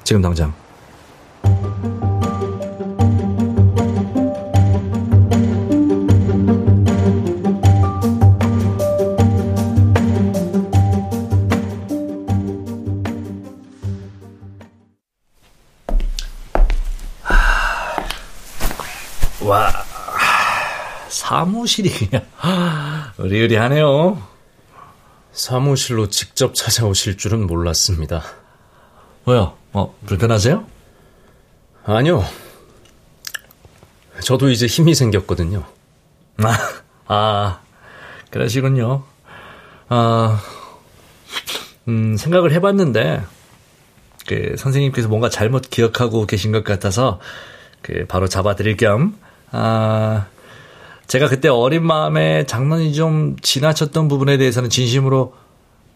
지금 0.05 0.23
당장. 0.23 0.55
사무실이 21.31 21.91
그냥 21.91 22.27
의리의리하네요. 23.19 24.21
사무실로 25.31 26.09
직접 26.09 26.57
찾아오실 26.57 27.19
줄은 27.19 27.47
몰랐습니다. 27.47 28.25
왜요? 29.27 29.57
어, 29.73 29.95
불편하세요? 30.07 30.67
아니요. 31.85 32.25
저도 34.25 34.51
이제 34.51 34.67
힘이 34.67 34.97
생겼거든요. 34.97 35.65
아, 36.39 36.59
아 37.07 37.61
그러시군요. 38.31 39.05
아, 39.89 40.43
음, 41.87 42.17
생각을 42.17 42.51
해봤는데, 42.53 43.23
그, 44.27 44.57
선생님께서 44.59 45.07
뭔가 45.07 45.29
잘못 45.29 45.71
기억하고 45.71 46.27
계신 46.27 46.51
것 46.51 46.65
같아서, 46.65 47.21
그, 47.83 48.05
바로 48.09 48.27
잡아드릴 48.27 48.77
겸, 48.77 49.17
아, 49.53 50.27
제가 51.11 51.27
그때 51.27 51.49
어린 51.49 51.85
마음에 51.85 52.47
장난이 52.47 52.95
좀 52.95 53.35
지나쳤던 53.43 54.07
부분에 54.07 54.37
대해서는 54.37 54.71
진심으로 54.71 55.35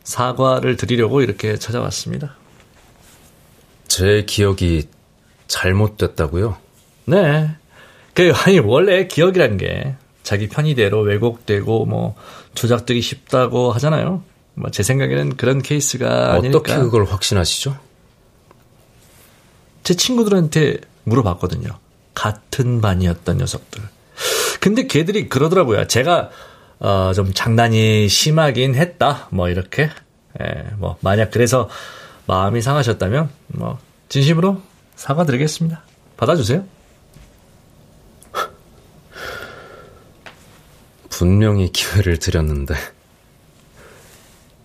사과를 0.03 0.77
드리려고 0.77 1.23
이렇게 1.23 1.57
찾아왔습니다. 1.57 2.35
제 3.87 4.25
기억이 4.27 4.89
잘못됐다고요? 5.47 6.57
네. 7.05 7.49
그, 8.13 8.33
아니, 8.45 8.59
원래 8.59 9.07
기억이라는 9.07 9.57
게 9.57 9.95
자기 10.25 10.49
편의대로 10.49 11.03
왜곡되고 11.03 11.87
뭐 11.87 12.17
조작되기 12.57 13.01
쉽다고 13.01 13.71
하잖아요. 13.71 14.25
뭐 14.55 14.71
제 14.73 14.83
생각에는 14.83 15.37
그런 15.37 15.63
케이스가 15.63 16.33
아닐까. 16.33 16.59
어떻게 16.59 16.75
그걸 16.77 17.05
확신하시죠? 17.05 17.79
제 19.85 19.95
친구들한테 19.95 20.79
물어봤거든요. 21.05 21.69
같은 22.15 22.81
반이었던 22.81 23.37
녀석들. 23.39 23.81
근데 24.65 24.87
걔들이 24.87 25.29
그러더라고요. 25.29 25.87
제가 25.89 26.31
어, 26.81 27.13
좀 27.15 27.35
장난이 27.35 28.09
심하긴 28.09 28.77
했다. 28.77 29.29
뭐 29.31 29.51
이렇게. 29.51 29.91
예, 30.41 30.65
뭐 30.79 30.97
만약 31.03 31.31
그래서 31.31 31.69
마음이 32.25 32.63
상하셨다면 32.63 33.29
뭐 33.49 33.79
진심으로 34.09 34.63
사과드리겠습니다. 34.97 35.83
받아주세요. 36.17 36.65
분명히 41.11 41.71
기회를 41.71 42.19
드렸는데 42.19 42.75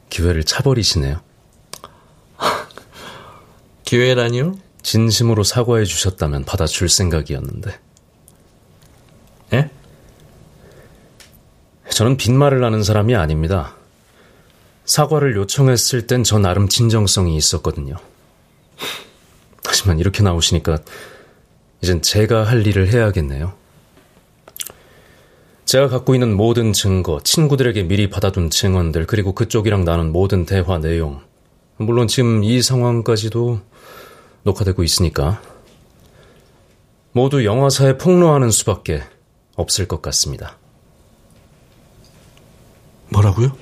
기회를 0.10 0.45
차버리시네요. 0.45 1.20
기회라니요? 3.84 4.56
진심으로 4.82 5.43
사과해 5.43 5.84
주셨다면 5.84 6.45
받아줄 6.45 6.88
생각이었는데. 6.88 7.78
예? 9.56 9.70
저는 11.91 12.17
빈말을 12.17 12.63
하는 12.63 12.83
사람이 12.83 13.15
아닙니다. 13.15 13.75
사과를 14.85 15.35
요청했을 15.35 16.07
땐 16.07 16.23
저 16.23 16.39
나름 16.39 16.67
진정성이 16.67 17.35
있었거든요. 17.35 17.95
하지만 19.65 19.99
이렇게 19.99 20.23
나오시니까 20.23 20.79
이젠 21.81 22.01
제가 22.01 22.43
할 22.43 22.65
일을 22.65 22.91
해야겠네요. 22.91 23.53
제가 25.65 25.87
갖고 25.87 26.15
있는 26.15 26.35
모든 26.35 26.73
증거, 26.73 27.19
친구들에게 27.23 27.83
미리 27.83 28.09
받아둔 28.09 28.49
증언들, 28.49 29.05
그리고 29.05 29.35
그쪽이랑 29.35 29.85
나눈 29.85 30.11
모든 30.11 30.45
대화 30.45 30.79
내용. 30.79 31.21
물론 31.77 32.07
지금 32.07 32.43
이 32.43 32.61
상황까지도 32.61 33.59
녹화되고 34.43 34.83
있으니까. 34.83 35.39
모두 37.11 37.45
영화사에 37.45 37.97
폭로하는 37.97 38.49
수밖에 38.49 39.03
없을 39.55 39.87
것 39.87 40.01
같습니다. 40.01 40.57
뭐라고요? 43.10 43.55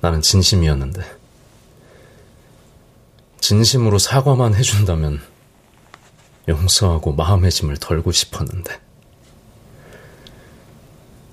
나는 0.00 0.22
진심이었는데. 0.22 1.18
진심으로 3.40 3.98
사과만 3.98 4.54
해준다면 4.54 5.20
용서하고 6.48 7.12
마음의 7.12 7.50
짐을 7.50 7.78
덜고 7.78 8.12
싶었는데. 8.12 8.80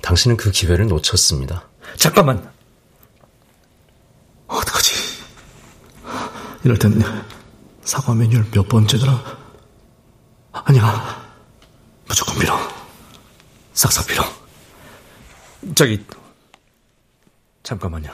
당신은 0.02 0.38
그 0.38 0.52
기회를 0.52 0.88
놓쳤습니다. 0.88 1.68
잠깐만. 1.98 2.50
어떡하지? 4.48 4.94
이럴 6.64 6.80
땐 6.80 7.02
사과 7.84 8.14
메뉴를 8.14 8.50
몇 8.52 8.68
번째더라? 8.68 9.38
아니야. 10.52 11.28
무조건 12.08 12.40
빌어. 12.40 12.58
싹싹 13.74 14.08
빌어. 14.08 14.24
저기, 15.76 16.06
잠깐만요. 17.68 18.10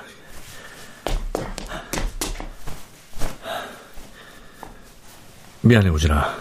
미안해, 5.62 5.90
우진아. 5.90 6.36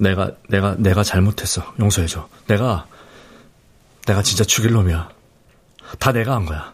내가, 0.00 0.32
내가, 0.48 0.74
내가 0.78 1.02
잘못했어. 1.02 1.74
용서해줘. 1.78 2.30
내가, 2.46 2.86
내가 4.06 4.22
진짜 4.22 4.42
죽일 4.42 4.72
놈이야. 4.72 5.10
다 5.98 6.12
내가 6.12 6.34
한 6.34 6.46
거야. 6.46 6.72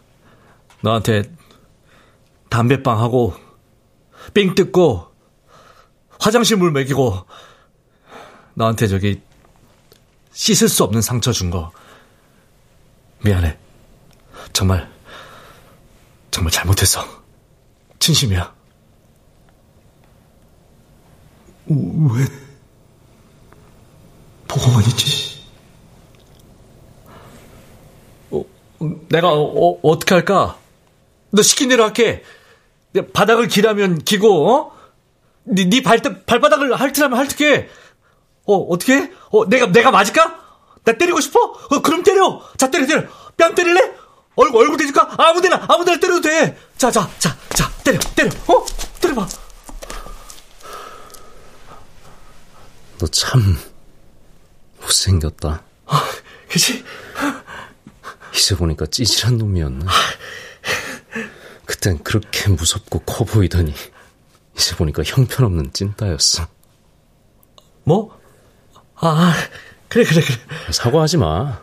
너한테 0.79 1.23
담배빵 2.47 2.97
하고, 2.97 3.35
삥 4.33 4.55
뜯고, 4.55 5.13
화장실 6.17 6.55
물 6.55 6.71
먹이고, 6.71 7.25
너한테 8.53 8.87
저기, 8.87 9.21
씻을 10.31 10.69
수 10.69 10.85
없는 10.85 11.01
상처 11.01 11.33
준 11.33 11.49
거. 11.49 11.73
미안해. 13.19 13.59
정말, 14.53 14.89
정말 16.29 16.51
잘못했어. 16.51 17.05
진심이야. 17.99 18.53
왜, 21.67 22.25
보고만 24.47 24.83
있지? 24.87 25.41
어, 28.31 28.43
내가 29.09 29.31
어, 29.31 29.79
어 29.81 29.99
떻게 29.99 30.15
할까? 30.15 30.57
너 31.29 31.41
시킨 31.41 31.69
대로 31.69 31.83
할게. 31.83 32.23
바닥을 33.13 33.47
기라면 33.47 33.99
기고, 33.99 34.51
어? 34.51 34.75
네, 35.43 35.65
네 35.65 35.81
발, 35.81 35.99
발바닥을 36.01 36.75
핥으라면 36.75 37.17
핥게. 37.17 37.69
어, 38.45 38.55
어떻게? 38.55 39.11
어, 39.29 39.47
내가, 39.47 39.71
내가 39.71 39.91
맞을까? 39.91 40.41
나 40.83 40.93
때리고 40.93 41.21
싶어? 41.21 41.39
어, 41.39 41.81
그럼 41.81 42.03
때려. 42.03 42.41
자, 42.57 42.69
때려, 42.69 42.85
때려. 42.85 43.03
뺨 43.37 43.55
때릴래? 43.55 43.93
얼굴, 44.35 44.61
얼굴 44.61 44.77
대줄까? 44.77 45.15
아무 45.17 45.41
데나, 45.41 45.65
아무 45.67 45.83
데나 45.83 45.99
때려도 45.99 46.21
돼. 46.21 46.57
자, 46.77 46.89
자, 46.89 47.09
자, 47.19 47.37
자, 47.55 47.69
때려, 47.83 47.99
때려. 48.15 48.29
어? 48.47 48.65
때려봐. 49.01 49.27
너 52.99 53.07
참, 53.07 53.57
못생겼다. 54.79 55.63
아, 55.87 56.09
그치? 56.47 56.83
이제 58.35 58.55
보니까 58.55 58.85
찌질한 58.85 59.37
놈이었네. 59.37 59.85
그땐 61.65 62.03
그렇게 62.03 62.49
무섭고 62.49 62.99
커 62.99 63.25
보이더니, 63.25 63.73
이제 64.55 64.75
보니까 64.75 65.03
형편없는 65.03 65.73
찐따였어. 65.73 66.47
뭐? 67.83 68.17
아, 68.95 69.33
그래, 69.89 70.05
그래, 70.05 70.21
그래. 70.21 70.37
사과하지 70.71 71.17
마. 71.17 71.61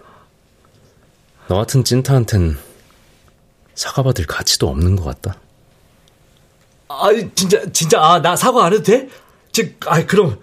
너 1.49 1.57
같은 1.57 1.83
찐타한텐 1.83 2.59
사과받을 3.75 4.27
가치도 4.27 4.69
없는 4.69 4.97
것 4.97 5.05
같다. 5.05 5.41
아, 6.89 7.09
진짜, 7.35 7.65
진짜, 7.73 8.01
아, 8.03 8.21
나 8.21 8.37
사과 8.37 8.67
안 8.67 8.73
해도 8.75 8.83
돼? 8.83 9.09
즉, 9.53 9.77
아, 9.87 10.05
그럼, 10.05 10.41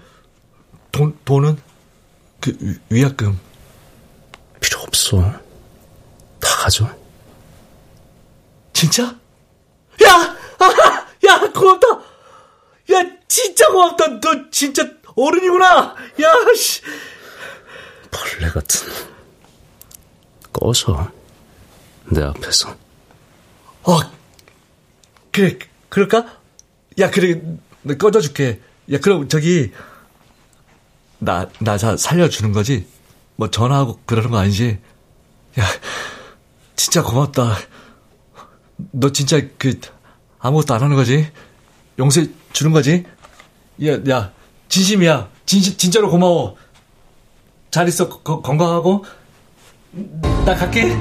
돈, 0.92 1.18
돈은? 1.26 1.58
그, 2.42 2.80
위약금. 2.90 3.40
필요 4.60 4.80
없어. 4.82 5.22
다 6.40 6.50
가져. 6.58 6.90
진짜? 8.74 9.04
야! 9.04 10.38
아, 10.60 11.08
야, 11.28 11.52
고맙다! 11.52 11.88
야, 12.94 13.04
진짜 13.28 13.68
고맙다! 13.68 14.20
너 14.22 14.50
진짜 14.50 14.84
어른이구나! 15.16 15.96
야, 16.22 16.34
씨! 16.56 16.82
벌레 18.12 18.50
같은. 18.50 19.16
꺼져. 20.56 21.12
내 22.10 22.24
앞에서. 22.24 22.76
어, 23.84 24.00
그래, 25.32 25.60
그럴까? 25.90 26.40
야, 27.00 27.12
그래, 27.12 27.42
꺼져줄게. 28.00 28.62
야, 28.92 29.00
그럼 29.00 29.28
저기, 29.28 29.72
나, 31.20 31.50
나자 31.60 31.98
살려주는 31.98 32.54
거지? 32.54 32.88
뭐 33.36 33.52
전화하고 33.52 34.00
그러는 34.06 34.32
거 34.32 34.38
아니지? 34.38 34.80
야, 35.60 35.66
진짜 36.76 37.04
고맙다. 37.04 37.58
너 38.92 39.12
진짜 39.12 39.42
그, 39.58 39.80
아무것도 40.40 40.74
안 40.74 40.84
하는 40.84 40.96
거지? 40.96 41.30
용서 42.00 42.22
주는 42.54 42.72
거지? 42.72 43.06
야, 43.84 44.00
야, 44.10 44.32
진심이야. 44.70 45.30
진, 45.46 45.62
진짜로 45.62 46.10
고마워. 46.10 46.56
잘 47.72 47.88
있어. 47.90 48.08
거, 48.08 48.42
건강하고. 48.42 49.04
나 50.46 50.54
갈게. 50.54 50.92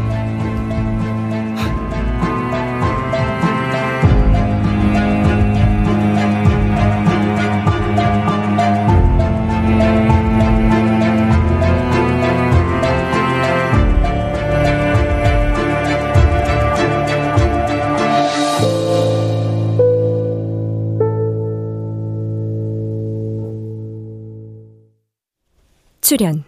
출연 26.01 26.45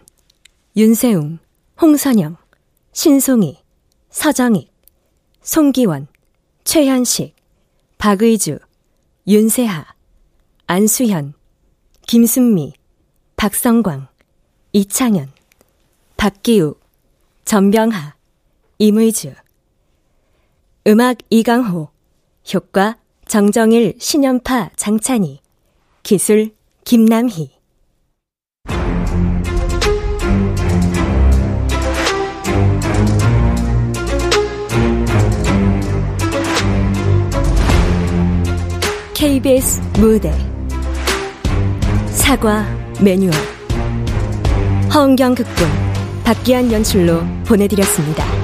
윤세웅, 0.77 1.39
홍선영, 1.81 2.39
신송이, 2.93 3.59
서정익, 4.09 4.73
송기원, 5.43 6.07
최현식, 6.65 7.37
박의주, 7.99 8.61
윤세하, 9.27 9.85
안수현, 10.67 11.35
김순미, 12.07 12.73
박성광, 13.37 14.09
이창현, 14.73 15.31
박기우, 16.17 16.77
전병하, 17.45 18.15
임의주. 18.79 19.35
음악 20.87 21.19
이강호 21.29 21.91
효과 22.55 22.97
정정일, 23.29 23.97
신연파, 23.99 24.71
장찬희 24.77 25.41
기술 26.03 26.55
김남희 26.85 27.56
KBS 39.17 39.81
무대 39.99 40.31
사과 42.09 42.67
매뉴얼 43.01 43.33
허은경 44.95 45.35
극본 45.35 45.67
박기한 46.23 46.71
연출로 46.71 47.23
보내드렸습니다. 47.47 48.36